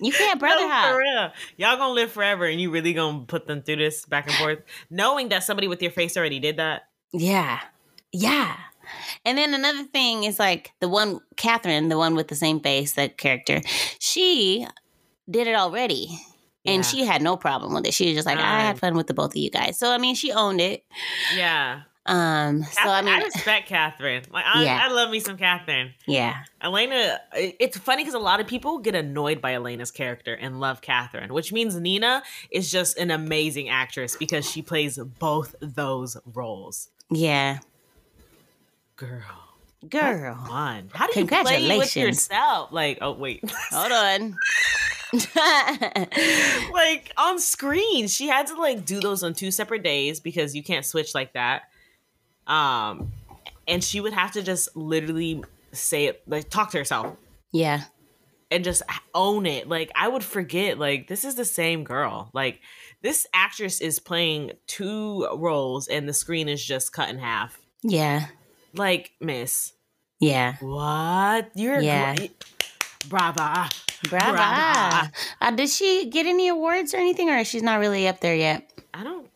[0.00, 0.92] you can't brother No, hop.
[0.92, 1.32] for real.
[1.56, 4.58] Y'all gonna live forever, and you really gonna put them through this back and forth,
[4.90, 6.82] knowing that somebody with your face already did that.
[7.12, 7.60] Yeah.
[8.12, 8.56] Yeah.
[9.24, 12.94] And then another thing is like the one Katherine, the one with the same face,
[12.94, 13.60] that character,
[13.98, 14.66] she
[15.30, 16.08] did it already.
[16.64, 16.72] Yeah.
[16.72, 17.94] And she had no problem with it.
[17.94, 19.78] She was just like, I had fun with the both of you guys.
[19.78, 20.84] So I mean she owned it.
[21.36, 21.82] Yeah.
[22.06, 24.24] Um so I mean I, respect Katherine.
[24.30, 24.80] Like I, Yeah.
[24.82, 25.92] I love me some Katherine.
[26.06, 26.42] yeah.
[26.60, 30.80] Elena, it's funny because a lot of people get annoyed by Elena's character and love
[30.80, 36.88] Katherine, which means Nina is just an amazing actress because she plays both those roles.
[37.10, 37.58] Yeah.
[39.00, 39.22] Girl,
[39.88, 40.46] Girl.
[40.50, 40.90] on.
[40.92, 42.70] How do you play with yourself?
[42.70, 44.36] Like, oh wait, Hold on.
[46.72, 50.62] like on screen, she had to like do those on two separate days because you
[50.62, 51.62] can't switch like that.
[52.46, 53.12] Um,
[53.66, 57.16] and she would have to just literally say it, like talk to herself.
[57.52, 57.84] yeah.
[58.50, 58.82] and just
[59.14, 59.68] own it.
[59.68, 62.30] Like I would forget like this is the same girl.
[62.34, 62.60] Like
[63.02, 67.58] this actress is playing two roles and the screen is just cut in half.
[67.82, 68.26] Yeah.
[68.74, 69.72] Like, miss.
[70.20, 70.56] Yeah.
[70.60, 71.50] What?
[71.54, 72.14] You're Yeah.
[72.16, 72.44] great.
[73.08, 73.68] Brava.
[74.08, 74.32] Brava.
[74.32, 75.12] Brava.
[75.40, 78.70] Uh, did she get any awards or anything, or she's not really up there yet?
[78.94, 79.28] I don't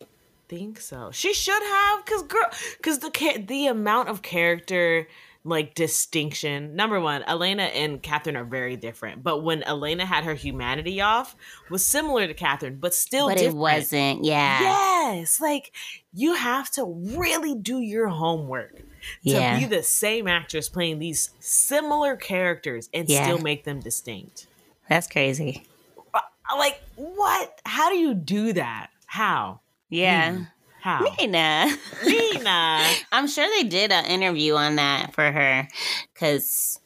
[0.47, 1.09] think so.
[1.11, 2.49] She should have, cause girl,
[2.81, 5.07] cause the the amount of character
[5.43, 6.75] like distinction.
[6.75, 9.23] Number one, Elena and Katherine are very different.
[9.23, 11.35] But when Elena had her humanity off,
[11.69, 13.55] was similar to Katherine, but still but different.
[13.55, 14.23] it wasn't.
[14.25, 14.59] Yeah.
[14.61, 15.71] Yes, like
[16.13, 18.81] you have to really do your homework
[19.23, 19.59] to Yeah.
[19.59, 23.23] be the same actress playing these similar characters and Yeah.
[23.23, 24.47] still make them distinct.
[24.89, 25.65] That's crazy.
[26.13, 26.19] Uh,
[26.57, 27.59] Like what?
[27.65, 28.87] How do you do that?
[29.05, 29.59] How?
[29.89, 30.45] Yeah.
[30.81, 31.03] How?
[31.19, 31.75] Nina.
[32.05, 32.83] Nina.
[33.11, 35.67] I'm sure they did an interview on that for her
[36.13, 36.79] because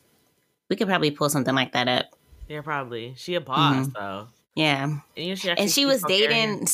[0.69, 2.05] we could probably pull something like that up.
[2.47, 3.13] Yeah, probably.
[3.17, 3.91] She a boss Mm-hmm.
[3.99, 4.27] though.
[4.55, 4.83] Yeah.
[4.85, 6.67] And, you know, she and she was dating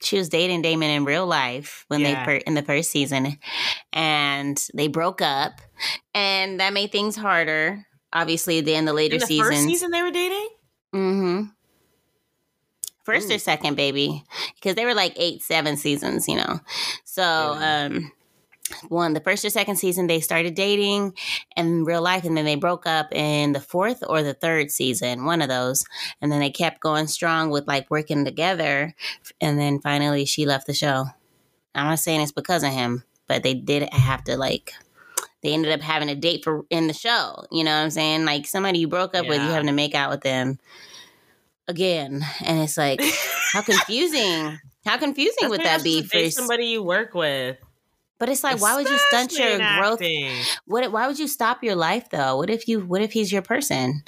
[0.00, 2.24] she was dating Damon in real life when Yeah.
[2.24, 3.38] they in the first season
[3.92, 5.60] and they broke up
[6.14, 10.02] and that made things harder obviously in the later in the seasons first season they
[10.02, 10.48] were dating.
[10.92, 11.42] hmm
[13.04, 13.34] first Ooh.
[13.34, 14.22] or second baby
[14.56, 16.60] because they were like eight seven seasons you know
[17.04, 17.84] so Yeah.
[17.86, 18.12] um
[18.88, 21.14] one the first or second season they started dating
[21.56, 25.24] in real life and then they broke up in the fourth or the third season
[25.24, 25.84] one of those.
[26.20, 28.94] And then they kept going strong with like working together
[29.40, 31.06] and then finally she left the show.
[31.74, 34.72] I'm not saying it's because of him but they did have to like
[35.42, 38.24] they ended up having a date for in the show you know what i'm saying?
[38.24, 40.58] Like somebody you broke up with you having to make out with them
[41.68, 43.00] again and it's like
[43.52, 47.12] how confusing how confusing That's would that be supposed to date for somebody you work
[47.12, 47.58] with?
[48.18, 50.00] But it's like why would you stunt your growth?
[50.66, 52.36] what why would you stop your life though?
[52.36, 54.02] What if you what if he's your person?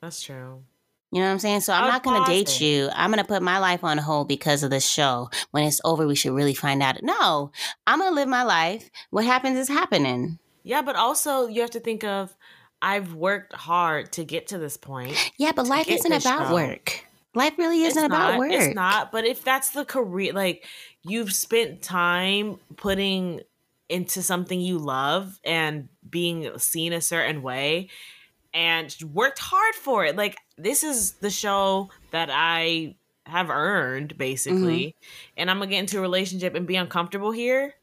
[0.00, 0.62] That's true.
[1.10, 1.60] you know what i'm saying?
[1.60, 2.88] So i'm not gonna date you.
[2.94, 5.30] I'm gonna put my life on hold because of this show.
[5.50, 7.02] When it's over we should really find out.
[7.02, 7.52] No
[7.86, 8.90] i'm gonna live my life.
[9.10, 10.38] What happens is happening.
[10.64, 12.34] Yeah, but also you have to think of
[12.80, 15.16] I've worked hard to get to this point.
[15.38, 16.54] yeah but life isn't about show.
[16.54, 17.04] work.
[17.34, 18.52] Life really isn't It's about not, work.
[18.52, 19.10] It's not.
[19.10, 20.66] But if that's the career, like
[21.04, 23.40] you've spent time putting
[23.88, 27.88] into something you love and being seen a certain way
[28.54, 30.16] and worked hard for it.
[30.16, 34.86] Like this is the show that I have earned basically.
[34.88, 35.32] Mm-hmm.
[35.38, 37.74] And I'm gonna get into a relationship and be uncomfortable here.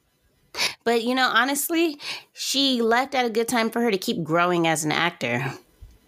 [0.84, 2.00] but you know honestly
[2.34, 5.54] she left at a good time for her to keep growing as an actor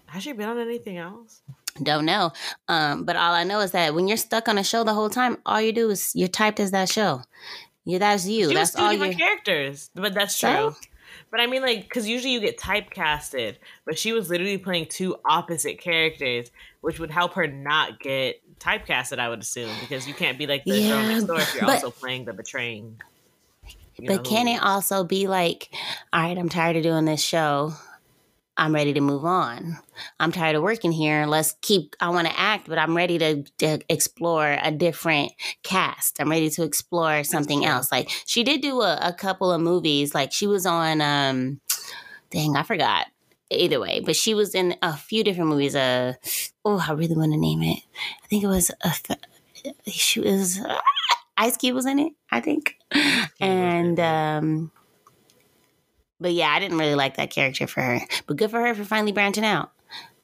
[0.08, 1.42] Has she been on anything else?
[1.82, 2.32] Don't know.
[2.68, 5.10] Um, but all I know is that when you're stuck on a show the whole
[5.10, 7.22] time, all you do is you're typed as that show.
[7.86, 8.50] Yeah, that's you.
[8.50, 10.50] She that's was two all different you characters, but that's true.
[10.50, 10.76] So?
[11.32, 13.56] But I mean, like, because usually you get typecasted,
[13.86, 19.18] but she was literally playing two opposite characters, which would help her not get typecasted.
[19.18, 21.64] I would assume because you can't be like the girl Yeah, next door if you're
[21.66, 23.02] but- also playing the betraying.
[23.98, 25.70] you But know, can it also be like,
[26.12, 27.74] all right, I'm tired of doing this show.
[28.62, 29.80] I'm ready to move on.
[30.20, 31.26] I'm tired of working here.
[31.26, 35.32] Let's keep, I want to act, but I'm ready to, to explore a different
[35.64, 36.22] cast.
[36.22, 37.92] I'm ready to explore something else.
[37.92, 40.14] Like she did do a, a couple of movies.
[40.14, 41.60] Like she was on, um,
[42.30, 43.08] dang, I forgot.
[43.50, 45.76] Either way, but she was in a few different movies.
[45.76, 46.14] Uh,
[46.64, 47.80] oh, I really want to name it.
[48.24, 48.94] I think it was a,
[49.90, 50.60] she was
[51.36, 52.14] Ice Cube was in it.
[52.32, 52.76] I think,
[53.42, 54.72] and um,
[56.22, 58.00] but yeah, I didn't really like that character for her.
[58.28, 59.72] But good for her for finally branching out.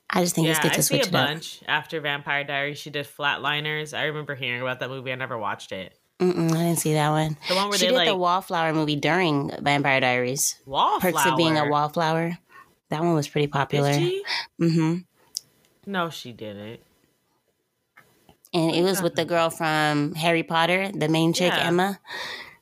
[0.10, 1.12] I just think Yeah, it's good I to see a it up.
[1.12, 2.78] bunch after Vampire Diaries.
[2.78, 3.98] She did Flatliners.
[3.98, 5.12] I remember hearing about that movie.
[5.12, 5.98] I never watched it.
[6.20, 7.36] Mm-mm, I didn't see that one.
[7.50, 10.56] The one where she they did like the Wallflower movie during Vampire Diaries.
[10.66, 11.12] wallflower.
[11.12, 12.38] Perks of being a wallflower.
[12.90, 13.92] That one was pretty popular.
[13.92, 14.24] Did she?
[14.62, 14.98] Mm-hmm.
[15.92, 16.80] No, she didn't.
[18.54, 21.68] And it was with the girl from Harry Potter, the main chick Yeah.
[21.68, 22.00] Emma.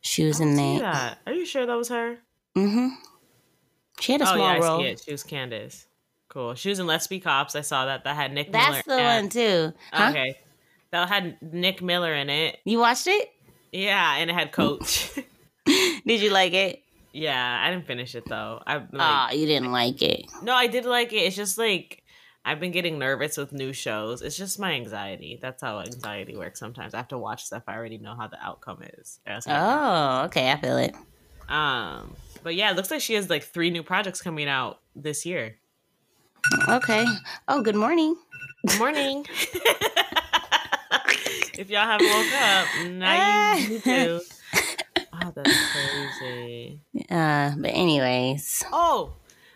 [0.02, 1.20] She was in that?
[1.28, 2.18] Are you sure that was her?
[2.58, 2.88] Mm-hmm.
[4.00, 5.02] She had a oh small yeah, I see it.
[5.06, 5.88] She was Candace.
[6.30, 6.56] Cool.
[6.56, 7.56] She was in Let's Be Cops.
[7.56, 8.04] I saw that.
[8.04, 8.64] That had Nick Miller.
[8.72, 9.74] That's the and- one too.
[9.94, 10.10] Huh?
[10.10, 10.38] Okay.
[10.92, 12.58] That had Nick Miller in it.
[12.66, 13.30] You watched it?
[13.72, 15.12] Yeah, and it had Coach.
[15.66, 16.82] Did you like it?
[17.14, 18.62] yeah, I didn't finish it though.
[18.68, 20.26] I like, Ah, you didn't like it.
[20.44, 21.18] no, I did like it.
[21.18, 22.04] It's just like
[22.44, 24.22] I've been getting nervous with new shows.
[24.22, 25.40] It's just my anxiety.
[25.42, 26.60] That's how anxiety works.
[26.60, 29.20] Sometimes I have to watch stuff I already know how the outcome is.
[29.48, 30.94] Oh, okay, I feel it.
[31.50, 35.26] Um, but yeah, it looks like she has like three new projects coming out this
[35.26, 35.58] year.
[36.70, 37.04] Okay.
[37.48, 38.16] Oh, good morning.
[38.68, 39.26] Good morning.
[41.58, 44.22] if y'all haven't woke up, now you need to.
[45.18, 46.82] Oh, that's crazy.
[47.10, 49.14] Uh, but anyways, Oh,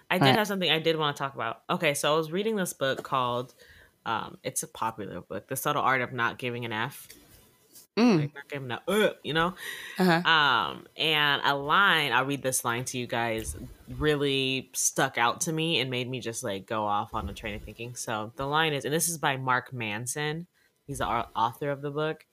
[0.09, 1.63] I did have something I did want to talk about.
[1.69, 3.53] Okay, so I was reading this book called
[4.05, 7.09] um it's a popular book, The Subtle Art of Not Giving an F.
[7.97, 8.19] Mm.
[8.19, 9.55] Like not giving a uh, you know?
[9.97, 10.29] Uh-huh.
[10.29, 13.55] Um and a line, I'll read this line to you guys,
[13.97, 17.55] really stuck out to me and made me just like go off on a train
[17.55, 17.95] of thinking.
[17.95, 20.47] So the line is and this is by Mark Manson.
[20.85, 22.25] He's the author of the book.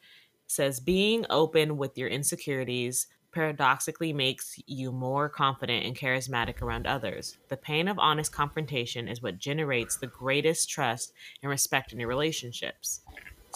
[0.47, 7.37] says being open with your insecurities paradoxically makes you more confident and charismatic around others.
[7.49, 12.09] The pain of honest confrontation is what generates the greatest trust and respect in your
[12.09, 13.03] relationships.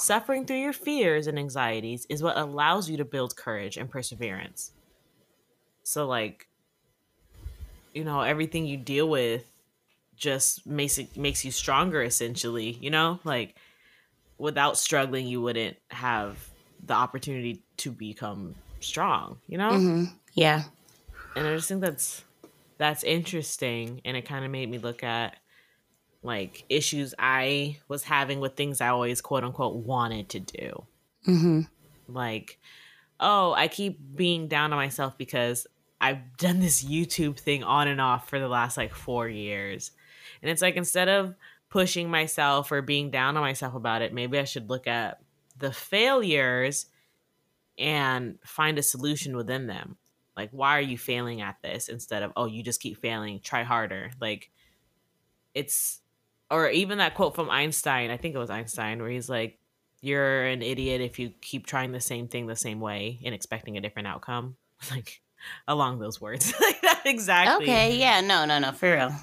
[0.01, 4.73] Suffering through your fears and anxieties is what allows you to build courage and perseverance.
[5.83, 6.49] So, like,
[7.93, 9.53] you know, everything you deal with
[10.17, 13.21] just makes it makes you stronger essentially, you know?
[13.25, 13.59] Like
[14.39, 19.87] without struggling you wouldn't have the opportunity to become strong, you know?
[19.87, 20.71] hmm Yeah.
[21.35, 22.25] And I just think that's
[22.79, 25.39] that's interesting and it kind of made me look at
[26.23, 30.87] like issues I was having with things I always quote unquote wanted to do.
[31.25, 31.61] hmm
[32.09, 32.59] Like,
[33.19, 35.67] oh, I keep being down on myself because
[36.01, 39.93] I've done this YouTube thing on and off for the last like 4 years.
[40.43, 41.35] And it's like instead of
[41.69, 45.21] pushing myself or being down on myself about it, maybe I should look at
[45.57, 46.87] the failures
[47.79, 49.97] and find a solution within them.
[50.37, 53.63] Like, why are you failing at this instead of, oh, you just keep failing, try
[53.63, 54.11] harder?
[54.21, 54.51] Like,
[55.55, 56.00] it's,
[56.51, 59.59] or even that quote from Einstein, I think it was Einstein, where he's like,
[60.01, 63.77] you're an idiot if you keep trying the same thing the same way and expecting
[63.77, 64.57] a different outcome.
[64.91, 65.21] Like,
[65.69, 66.55] along those words.
[66.61, 67.67] like, that exactly.
[67.67, 67.99] Okay.
[67.99, 68.23] Yeah.
[68.23, 68.47] No.
[68.47, 68.59] No.
[68.59, 68.73] No.
[68.73, 69.15] For real.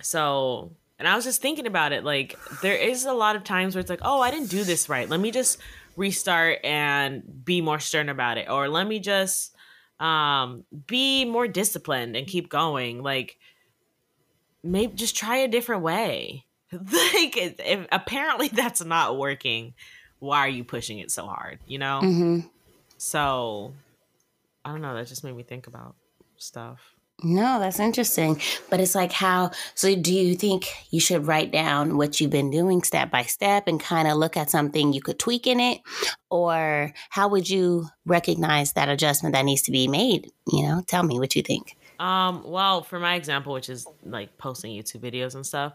[0.00, 2.04] So, and I was just thinking about it.
[2.04, 4.88] Like, there is a lot of times where it's like, oh, I didn't do this
[4.88, 5.06] right.
[5.06, 5.58] Let me just
[5.94, 8.48] restart and be more stern about it.
[8.48, 9.54] Or let me just
[9.98, 13.02] um, be more disciplined and keep going.
[13.02, 13.36] Like,
[14.62, 16.46] maybe just try a different way.
[16.72, 19.74] like, if, if apparently that's not working,
[20.18, 21.58] why are you pushing it so hard?
[21.66, 22.00] You know?
[22.00, 22.40] hmm
[22.98, 23.72] So,
[24.64, 24.94] I don't know.
[24.94, 25.96] That just made me think about
[26.36, 26.80] stuff.
[27.22, 28.40] No, that's interesting.
[28.70, 32.50] But it's like how, so do you think you should write down what you've been
[32.50, 35.80] doing step by step and kind of look at something you could tweak in it?
[36.30, 40.30] Or how would you recognize that adjustment that needs to be made?
[40.50, 41.76] You know, tell me what you think.
[42.00, 45.74] Um, well, for my example, which is like posting YouTube videos and stuff,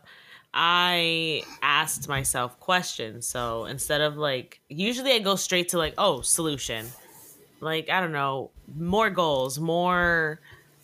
[0.54, 3.28] I asked myself questions.
[3.28, 6.88] So instead of like, usually I go straight to like, oh, solution.
[7.62, 10.40] Like, I don't know, more goals, more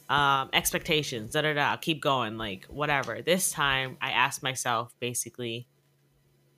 [0.10, 3.22] um, expectations, da da da, keep going, like, whatever.
[3.22, 5.68] This time I asked myself basically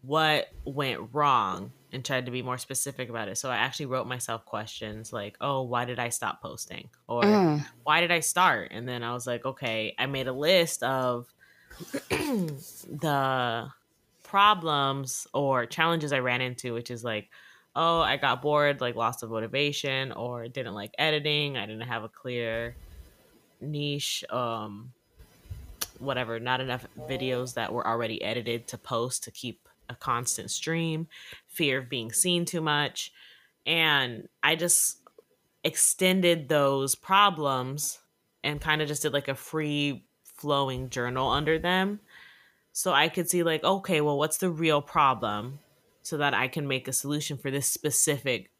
[0.02, 3.38] what went wrong and tried to be more specific about it.
[3.38, 6.89] So I actually wrote myself questions like, oh, why did I stop posting?
[7.08, 7.63] Or Mm.
[7.84, 8.69] why did I start?
[8.71, 11.27] And then I was like, okay, I made a list of
[12.10, 13.69] the
[14.23, 17.29] problems or challenges I ran into, which is like,
[17.75, 22.03] oh, I got bored, like lost of motivation, or didn't like editing, I didn't have
[22.03, 22.77] a clear
[23.62, 24.93] niche, um,
[25.97, 31.08] whatever, not enough videos that were already edited to post to keep a constant stream,
[31.48, 33.12] fear of being seen too much.
[33.65, 35.00] And I just
[35.63, 38.00] extended those problems
[38.43, 42.00] and kind of just did like a free flowing journal under them
[42.74, 45.60] so I could see like okay well what's the real problem
[46.02, 48.52] so that I can make a solution for this specific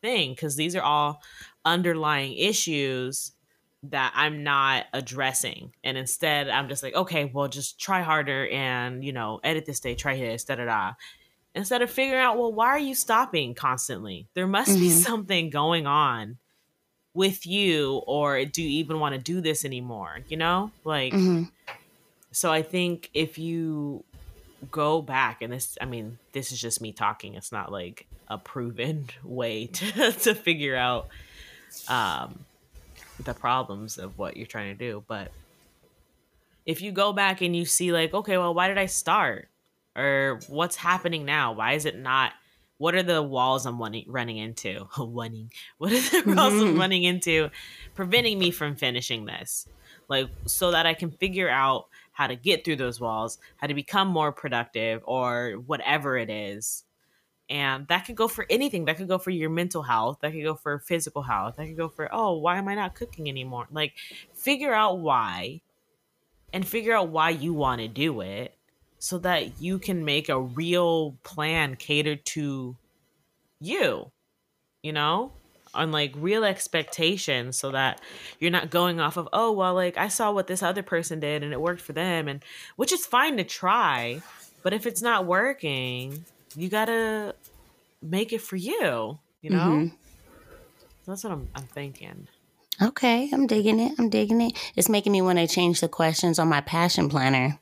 [0.00, 1.20] thing cuz these are all
[1.64, 3.32] underlying issues
[3.84, 5.72] that I'm not addressing.
[5.84, 9.80] And instead I'm just like okay well just try harder and you know edit this
[9.80, 10.92] day try this da da da.
[11.54, 14.28] Instead of figuring out well why are you stopping constantly?
[14.34, 15.02] There must be Mhm.
[15.02, 16.38] something going on
[17.14, 20.72] with you or do you even want to do this anymore you know?
[20.84, 21.44] Like hmm
[22.32, 24.04] so i think if you
[24.70, 28.38] go back and this i mean this is just me talking it's not like a
[28.38, 31.08] proven way to, to figure out
[31.88, 32.46] um
[33.24, 35.30] the problems of what you're trying to do but
[36.64, 39.48] if you go back and you see like okay well why did i start?
[39.98, 41.52] Or what's happening now?
[41.52, 42.32] Why is it not
[42.78, 44.86] what are the walls i'm running, running into?
[44.98, 45.50] Running.
[45.78, 46.78] What are the walls i'm Mhm.
[46.78, 47.48] running into
[47.94, 49.66] preventing me from finishing this?
[50.08, 53.74] Like so that i can figure out how to get through those walls how to
[53.74, 56.84] become more productive or whatever it is
[57.48, 58.86] and that could go for anything.
[58.86, 60.18] That could go for your mental health.
[60.20, 61.56] That could go for physical health.
[61.56, 63.66] That could go for oh why am i not cooking anymore?
[63.70, 63.94] Like
[64.34, 65.60] figure out why
[66.52, 68.54] and figure out why you want to do it
[68.98, 72.76] so that you can make a real plan catered to
[73.60, 74.10] you
[74.86, 75.32] you know?
[75.74, 78.00] On like real expectations so that
[78.40, 81.42] you're not going off of oh well like I saw what this other person did
[81.42, 82.42] and it worked for them and
[82.76, 84.22] which is fine to try,
[84.62, 86.24] but if it's not working,
[86.56, 87.34] you got to
[88.02, 89.58] make it for you, you know?
[89.58, 89.92] Mhm.
[91.06, 92.26] That's what I'm I'm thinking.
[92.82, 93.92] Okay, I'm digging it.
[93.98, 94.52] I'm digging it.
[94.74, 97.58] It's making me want to change the questions on my passion planner.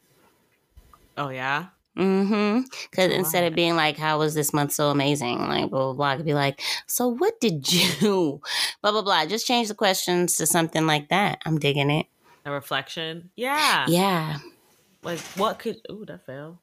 [1.17, 1.67] Oh yeah.
[1.97, 2.63] Mm-hmm.
[2.91, 5.93] Because Oh, instead of being like, "How was this month so amazing?" Like blah blah
[5.93, 7.71] blah, I could be like, "So what did
[8.01, 8.41] you?"
[8.83, 9.27] Blah blah blah.
[9.27, 11.39] Just change the questions to something like that.
[11.47, 12.07] I'm digging it.
[12.45, 13.31] A reflection.
[13.37, 13.87] Yeah.
[13.89, 14.39] Yeah.
[15.05, 16.61] Like what could ooh, that fell.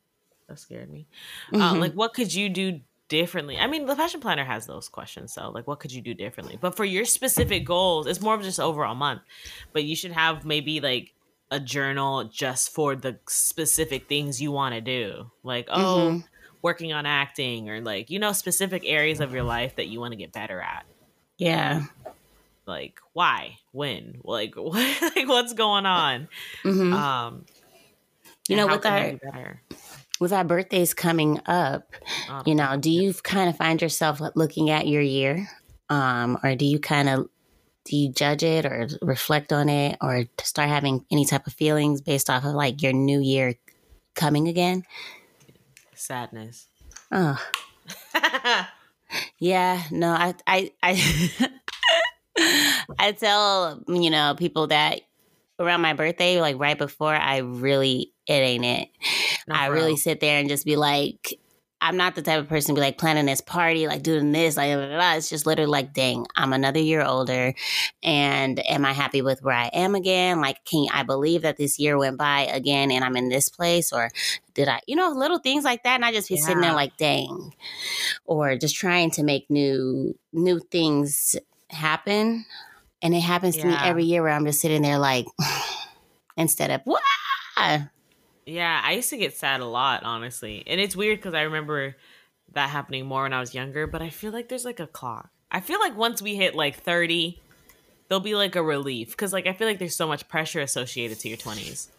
[0.51, 1.07] That scared me.
[1.53, 1.61] Mhm.
[1.61, 3.57] Uh, like what could you do differently?
[3.57, 6.57] I mean, the passion planner has those questions, so like what could you do differently?
[6.59, 9.21] But for your specific goals, it's more of just overall month.
[9.71, 11.13] But you should have maybe like
[11.51, 15.31] a journal just for the specific things you want to do.
[15.43, 16.23] Like, oh, Mhm.
[16.61, 20.11] working on acting or like, you know, specific areas of your life that you want
[20.11, 20.85] to get better at.
[21.37, 21.83] Yeah.
[22.65, 23.57] Like, why?
[23.71, 24.19] When?
[24.23, 26.27] Like, what, like what's going on?
[26.63, 27.45] hmm Um
[28.47, 29.61] You know, with our better?
[30.22, 31.91] With our birthdays coming up,
[32.30, 35.49] Um, you know, do you kind of find yourself looking at your year,
[35.89, 37.28] um, or do you kind of
[37.84, 41.99] do you judge it or reflect on it, or start having any type of feelings
[41.99, 43.55] based off of like your new year
[44.15, 44.84] coming again?
[45.95, 46.67] sadness.
[47.11, 47.38] Oh,
[49.39, 49.84] yeah.
[49.91, 51.49] No, I, I, I,
[52.99, 55.01] I tell you know people that
[55.59, 58.89] around my birthday, like right before, I really it ain't it.
[59.47, 59.97] No, I really real.
[59.97, 61.37] sit there and just be like,
[61.83, 64.55] I'm not the type of person to be like planning this party, like doing this,
[64.55, 65.13] like blah, blah, blah.
[65.15, 67.55] it's just literally like, dang, I'm another year older,
[68.03, 70.41] and am I happy with where I am again?
[70.41, 73.91] Like, can I believe that this year went by again, and I'm in this place,
[73.91, 74.11] or
[74.53, 76.97] did I, you know, little things like that, and I just be sitting there like,
[76.97, 77.55] dang,
[78.25, 81.35] or just trying to make new new things
[81.69, 82.45] happen,
[83.01, 85.25] and it happens to me every year where I'm just sitting there like,
[86.37, 87.01] instead of what.
[88.45, 90.63] Yeah, I used to get sad a lot, honestly.
[90.65, 91.95] And it's weird because I remember
[92.53, 95.29] that happening more when I was younger, but I feel like there's like a clock.
[95.51, 97.39] I feel like once we hit like 30,
[98.07, 101.19] there'll be like a relief because like I feel like there's so much pressure associated
[101.19, 101.89] to your 20s.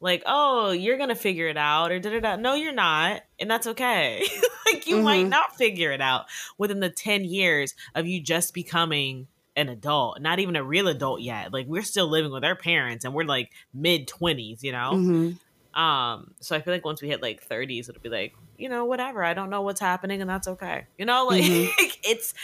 [0.00, 2.36] Like, oh, you're going to figure it out or da da da.
[2.36, 3.22] No, you're not.
[3.40, 4.24] And that's okay.
[4.72, 5.30] like, you might Mhm.
[5.30, 6.26] not figure it out
[6.56, 9.26] within the 10 years of you just becoming
[9.56, 11.52] an adult, not even a real adult yet.
[11.52, 14.92] Like, we're still living with our parents and we're like mid 20s, you know?
[14.92, 15.30] hmm
[15.78, 18.84] Um, so I feel like once we hit like 30s, it'll be like, you know,
[18.86, 19.24] whatever.
[19.24, 20.88] I don't know what's happening, and that's okay.
[20.98, 21.74] You know, like Mhm.
[22.04, 22.34] it's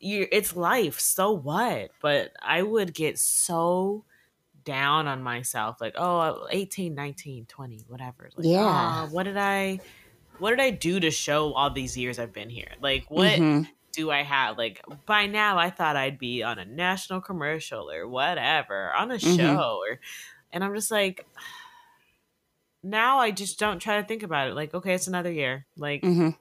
[0.00, 1.00] you it's life.
[1.00, 1.92] So what?
[2.00, 4.06] But I would get so
[4.64, 8.30] down on myself, like, oh, 18, 19, 20, whatever.
[8.36, 8.94] Like, Yeah.
[8.94, 9.82] "Ah, what did I
[10.38, 12.72] what did I do to show all these years I've been here?
[12.80, 13.70] Like what Mhm.
[13.92, 14.56] do I have?
[14.58, 19.18] Like by now I thought I'd be on a national commercial or whatever, on a
[19.22, 19.60] Mhm.
[19.60, 20.00] show or
[20.52, 21.26] and I'm just like
[22.82, 24.54] now I just don't try to think about it.
[24.54, 25.66] Like, okay, it's another year.
[25.76, 26.36] Like Mhm.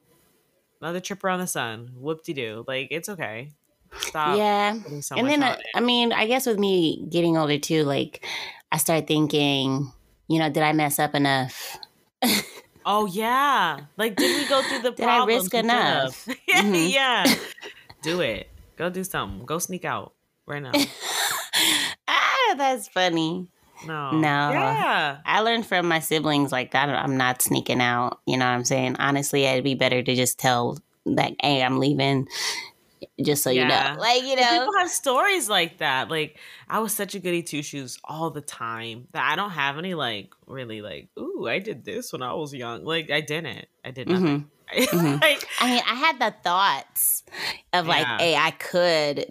[0.81, 1.91] another trip around the sun.
[1.95, 2.63] Whoop de doo.
[2.67, 3.51] Like it's okay.
[3.99, 4.37] Stop.
[4.37, 4.77] Yeah.
[5.01, 5.57] so and then, uh.
[5.75, 8.23] I mean, I guess with me getting older too, like,
[8.71, 9.91] I start thinking,
[10.27, 11.77] you know, did I mess up enough?
[12.85, 13.81] Oh yeah.
[13.97, 16.27] Like did we go through the Did I problems risk enough?
[16.47, 16.91] yeah, Mhm.
[16.91, 17.35] yeah.
[18.01, 18.49] Do it.
[18.77, 19.45] Go do something.
[19.45, 20.13] Go sneak out
[20.47, 20.71] right now.
[22.07, 23.47] ah, that's funny.
[23.85, 24.11] No.
[24.11, 24.51] No.
[24.51, 25.17] Yeah.
[25.25, 28.19] I learned from my siblings, like, that I'm not sneaking out.
[28.25, 28.97] You know what I'm saying?
[28.99, 32.27] Honestly, it'd be better to just tell that, hey, I'm leaving,
[33.21, 33.63] just so Yeah.
[33.63, 34.01] you know.
[34.01, 34.59] Like, you But know.
[34.59, 36.09] People have stories like that.
[36.09, 39.77] Like I was such a goody two shoes all the time that I don't have
[39.77, 42.83] any like really like, ooh, I did this when I was young.
[42.83, 43.67] Like I didn't.
[43.83, 44.23] I did mm-hmm.
[44.23, 44.51] nothing.
[44.73, 45.21] Mhm.
[45.21, 47.23] like I mean, I had the thoughts
[47.73, 48.17] of like, Yeah.
[48.19, 49.25] hey, I could,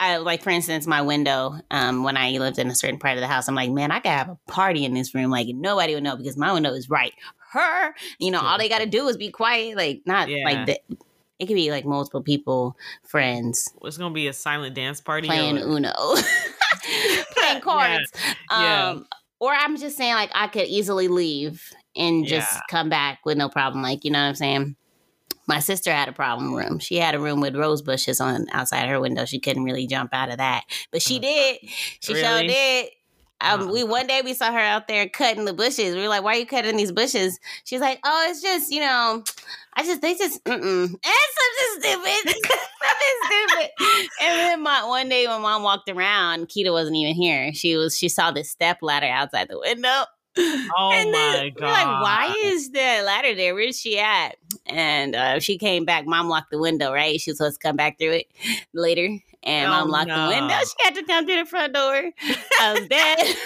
[0.00, 1.60] I, like for instance, my window.
[1.70, 4.00] Um, when I lived in a certain part of the house, I'm like, man, I
[4.00, 5.30] could have a party in this room.
[5.30, 7.12] Like nobody would know because my window is right.
[7.52, 9.76] Her, you know, all they got to do is be quiet.
[9.76, 10.44] Like not Yeah.
[10.44, 10.80] like the,
[11.38, 12.76] it could be like multiple people,
[13.06, 15.28] friends it's gonna be a silent dance party.
[15.28, 15.92] playing or- Uno,
[17.36, 18.10] playing cards.
[18.50, 18.88] Yeah.
[18.90, 19.06] Um,
[19.40, 21.62] or I'm just saying like I could easily leave
[21.96, 22.60] and just Yeah.
[22.70, 23.82] come back with no problem.
[23.82, 24.76] Like you know what I'm saying.
[25.48, 26.78] My sister had a problem room.
[26.78, 29.24] She had a room with rose bushes on outside her window.
[29.24, 31.58] She couldn't really jump out of that, but she Uh, did.
[32.00, 32.48] She sure really?
[32.48, 32.88] did.
[33.40, 33.72] Um, Uh-uh.
[33.72, 35.94] we one day we saw her out there cutting the bushes.
[35.94, 38.80] We were like, "Why are you cutting these bushes?" She's like, "Oh, it's just you
[38.80, 39.22] know,
[39.74, 42.34] I just they just mm mm, it's something stupid,
[42.82, 43.70] something stupid."
[44.20, 47.52] And then my one day when mom walked around, Kita wasn't even here.
[47.54, 50.04] She was she saw this step ladder outside the window.
[50.76, 53.54] Oh and my we're like, why is the ladder there?
[53.54, 54.36] Where's she at?
[54.66, 56.06] And uh, she came back.
[56.06, 57.20] Mom locked the window, right?
[57.20, 58.26] She was supposed to come back through it
[58.72, 59.18] later.
[59.42, 60.28] and Oh, mom locked no.
[60.28, 60.54] the window.
[60.60, 62.10] She had to come through the front door.
[62.60, 63.36] I was dead.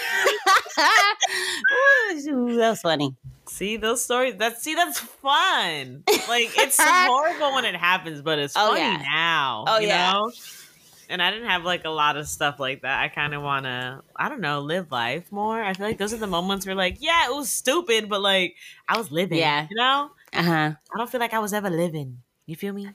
[2.27, 3.15] Ooh, that was funny.
[3.47, 4.35] See those stories?
[4.37, 6.03] That's see, that's fun.
[6.27, 9.01] Like it's horrible when it happens, but it's Oh, funny yeah.
[9.11, 9.65] now.
[9.67, 10.11] Oh, you yeah.
[10.13, 10.31] know?
[11.09, 13.01] And I didn't have like a lot of stuff like that.
[13.01, 15.61] I kind of want to, I don't know, live life more.
[15.61, 18.55] I feel like those are the moments where, like, yeah, it was stupid, but like
[18.87, 19.37] I was living.
[19.39, 19.67] Yeah.
[19.69, 20.11] you know.
[20.33, 20.71] Uh huh.
[20.93, 22.19] I don't feel like I was ever living.
[22.45, 22.89] You feel me?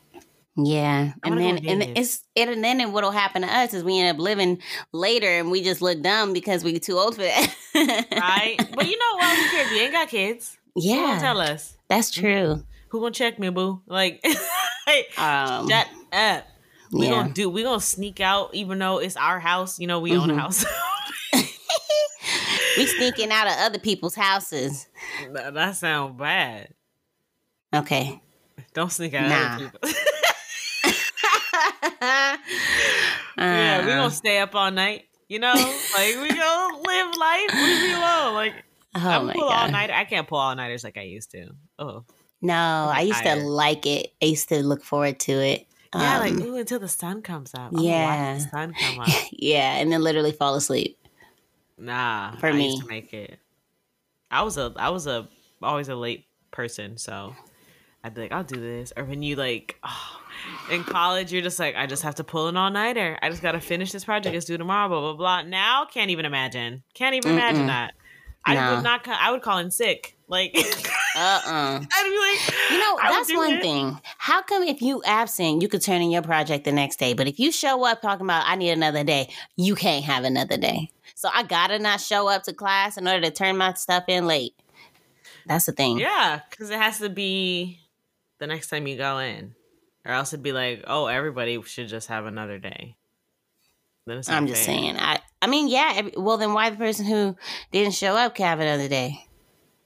[0.61, 4.17] Yeah, and then and it's it, and then what'll happen to us is we end
[4.17, 4.61] up living
[4.93, 7.55] later, and we just look dumb because we're too old for that.
[7.75, 8.57] Right?
[8.75, 9.71] but you know what?
[9.71, 10.59] We ain't got kids.
[10.75, 11.77] Yeah, tell us?
[11.89, 12.65] that's true.
[12.89, 13.83] Who gonna check me, boo?
[13.87, 14.25] Like,
[15.19, 16.47] Um, shut up.
[16.93, 17.11] We yeah.
[17.23, 17.49] gonna do.
[17.51, 19.79] We gonna sneak out, even though it's our house.
[19.79, 20.39] You know, we own a Mhm.
[20.39, 20.65] house.
[22.77, 24.87] we sneaking out of other people's houses.
[25.33, 26.75] that, that sounds bad.
[27.75, 28.21] Okay.
[28.75, 29.29] Don't sneak out.
[29.29, 29.55] Nah.
[29.57, 29.81] Other people.
[32.03, 32.37] yeah,
[33.37, 33.43] we
[33.93, 35.05] Uh, gonna stay up all night.
[35.29, 35.53] You know,
[35.95, 37.51] like we gonna live life.
[37.55, 38.35] Leave me alone.
[38.35, 38.55] Like
[38.95, 39.91] Oh I my pull all night.
[39.91, 41.51] I can't pull all nighters like I used to.
[41.79, 42.05] Oh,
[42.41, 44.13] No, I used to like it.
[44.23, 45.67] I used to look forward to it.
[45.95, 47.73] Yeah, like Um, ooh, until the sun comes up.
[47.75, 48.39] I'm yeah.
[48.39, 49.09] sun come out.
[49.33, 50.99] yeah, and then literally fall asleep.
[51.79, 52.81] Nah, For I me.
[52.89, 53.39] make it.
[54.31, 55.29] I was a, I was a,
[55.63, 57.35] always a late person, so
[58.05, 58.93] I'd be like, I'll do this.
[58.97, 60.21] Or when you like, oh,
[60.71, 63.19] in college, you're just like, I just have to pull an all nighter.
[63.23, 64.35] I just got to finish this project.
[64.35, 64.89] It's due tomorrow.
[64.89, 65.43] Blah blah blah.
[65.43, 66.83] Now, can't even imagine.
[66.95, 67.69] Can't even imagine Mm-mm.
[67.69, 67.95] that.
[68.57, 69.07] I would not.
[69.09, 70.17] I would call in sick.
[70.29, 70.55] Like,
[71.17, 73.63] Uh uh I'd be like, You know, I that's one it.
[73.63, 73.99] thing.
[74.19, 77.27] How come if you absent, you could turn in your project the next day, but
[77.27, 80.91] if you show up talking about I need another day, you can't have another day.
[81.15, 84.27] So I gotta not show up to class in order to turn my stuff in
[84.27, 84.53] late.
[85.47, 85.99] That's the thing.
[85.99, 87.81] Yeah, because it has to be
[88.39, 89.55] the next time you go in,
[90.05, 92.97] or else it'd be like, oh, everybody should just have another day.
[94.29, 94.75] I'm just fair.
[94.75, 94.97] saying.
[94.99, 95.93] I I mean, yeah.
[95.97, 97.37] every- Well, then why the person who
[97.73, 99.25] didn't show up can have another day?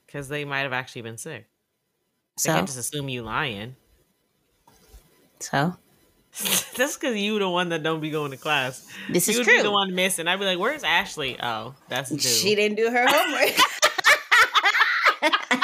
[0.07, 1.47] because they might have actually been sick.
[2.37, 3.77] They So can't just assume you lying.
[5.41, 5.77] so
[6.77, 8.87] That's because you the one that don't be going to class.
[9.11, 10.29] this you is would be the one missing.
[10.29, 12.19] I'd be like, "Where's Ashley?" Oh, that's due.
[12.19, 13.57] She didn't do her homework.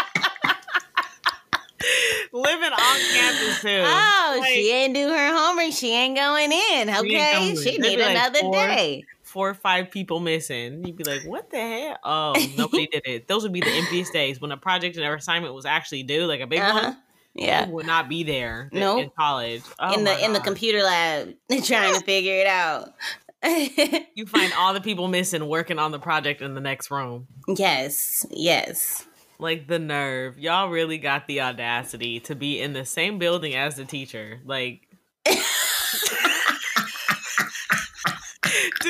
[2.32, 3.82] living on campus too.
[3.86, 5.72] oh, Like, she ain't do her homework.
[5.72, 6.90] She ain't going in.
[6.90, 7.56] Okay, going.
[7.56, 8.52] she need like another four.
[8.52, 9.04] day.
[9.28, 10.84] Four or five people missing.
[10.84, 13.28] You'd be like, "What the hell?" Oh, nobody did it.
[13.28, 16.24] Those would be the emptiest days when a project and an assignment was actually due,
[16.26, 16.80] like a big Uh-huh.
[16.88, 16.96] one.
[17.34, 17.68] Yeah.
[17.68, 18.68] Would not be there.
[18.72, 19.02] in- Nope.
[19.04, 19.62] in college.
[19.78, 22.94] Oh in the in the computer lab trying to figure it out.
[24.14, 27.28] you find all the people missing working on the project in the next room.
[27.46, 29.06] yes, yes.
[29.38, 30.36] Like the nerve.
[30.40, 34.40] Y'all really got the audacity to be in the same building as the teacher.
[34.44, 34.88] Like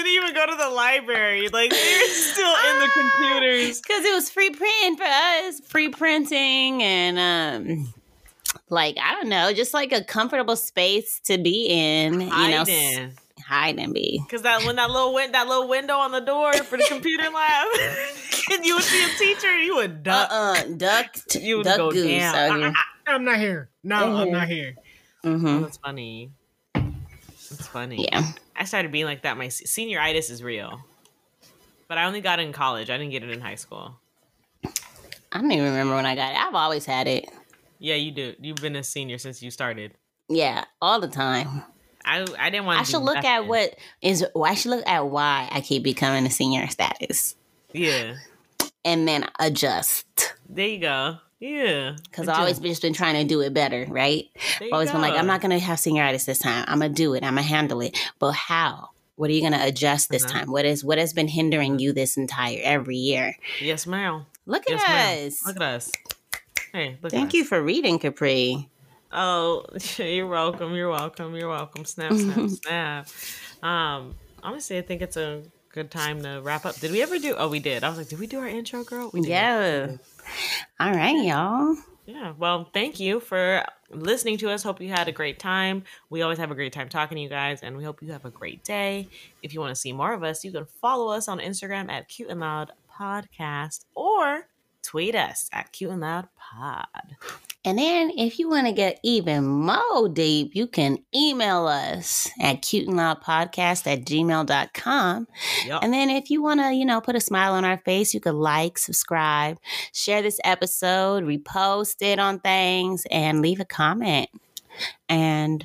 [0.03, 1.49] didn't even go to the library.
[1.49, 3.81] Like they're still in the computers.
[3.81, 7.93] Because it was free print for us, free printing, and um,
[8.71, 12.21] like I don't know, just like a comfortable space to be in.
[12.21, 13.13] You know, s-
[13.47, 14.23] hide and be.
[14.31, 17.29] Cause that when that little win- that little window on the door for the computer
[17.35, 17.67] lab,
[18.53, 20.29] and you would see a teacher, you would duck.
[20.31, 22.07] uh duck, you would duck go goose.
[22.21, 22.35] down.
[22.35, 22.73] out here.
[23.07, 23.69] I, am not here.
[23.83, 24.75] No, I'm not here.
[25.25, 25.63] Oh, Mhm.
[25.63, 26.31] that's funny.
[27.73, 28.09] Funny.
[28.11, 28.27] Yeah.
[28.57, 29.37] I started being like that.
[29.37, 30.81] My senioritis is real,
[31.87, 32.91] but I only got it in college.
[32.91, 33.95] I didn't get it in high school.
[34.65, 36.39] I don't even remember when I got it.
[36.39, 37.29] I've always had it.
[37.79, 38.35] Yeah, you do.
[38.41, 39.93] You've been a senior since you started.
[40.29, 41.63] Yeah, all the time.
[42.05, 42.81] I I didn't want.
[42.81, 44.25] I should look at what is.
[44.35, 47.37] Well, I should look at why I keep becoming a senior status,
[47.73, 48.15] Yeah,
[48.85, 50.35] and then adjust.
[50.49, 51.19] there you go.
[51.41, 54.27] Yeah, Because I've always just been trying to do it better, right?
[54.59, 55.15] There always been like.
[55.15, 56.65] I'm not gonna have senioritis this time.
[56.67, 57.23] I'm gonna do it.
[57.23, 57.97] I'm gonna handle it.
[58.19, 58.91] But how?
[59.15, 60.33] What are you gonna adjust this Uh-huh.
[60.41, 60.51] time?
[60.51, 63.37] What is what has been hindering you this entire every year?
[63.61, 64.27] Yes, ma'am.
[64.47, 65.27] Look at Yes, ma'am.
[65.29, 65.47] us.
[65.47, 65.93] Look at us.
[66.73, 67.13] Hey, look.
[67.13, 67.49] Thank you Us.
[67.49, 68.69] for reading, Capri.
[69.13, 69.65] Oh,
[69.99, 70.75] you're welcome.
[70.75, 71.35] You're welcome.
[71.37, 71.85] You're welcome.
[71.85, 73.09] Snap, snap, snap.
[73.63, 76.79] Um, honestly, I think it's a good time to wrap up.
[76.81, 77.35] Did we ever do?
[77.39, 77.85] Oh, we did.
[77.85, 79.11] I was like, did we do our intro, girl?
[79.13, 79.29] We did.
[79.31, 79.97] Yeah.
[80.81, 81.77] All right, y'all.
[82.07, 82.33] Yeah.
[82.39, 84.63] Well, thank you for listening to us.
[84.63, 85.85] Hope you had a great time.
[86.09, 88.25] We always have a great time talking to you guys, and we hope you have
[88.25, 89.09] a great day.
[89.43, 92.09] If you want to see more of us, you can follow us on Instagram at
[92.09, 94.47] Cute and Loud Podcast or
[94.89, 96.87] tweet us at Cute and Loud Pod.
[97.63, 102.63] And then if you want to get even more deep, you can email us at
[102.63, 105.29] cuteandloudpodcast at gmail.com.
[105.67, 105.81] Yep.
[105.83, 108.21] And then if you want to, you know, put a smile on our face, you
[108.21, 109.59] could like, subscribe,
[109.93, 114.31] share this episode, repost it on things, and leave a comment.
[115.11, 115.63] And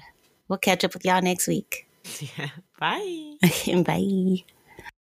[0.49, 1.88] we'll catch up with y'all next week.
[2.38, 2.49] Yeah.
[2.78, 3.38] Bye.
[3.86, 4.43] Bye.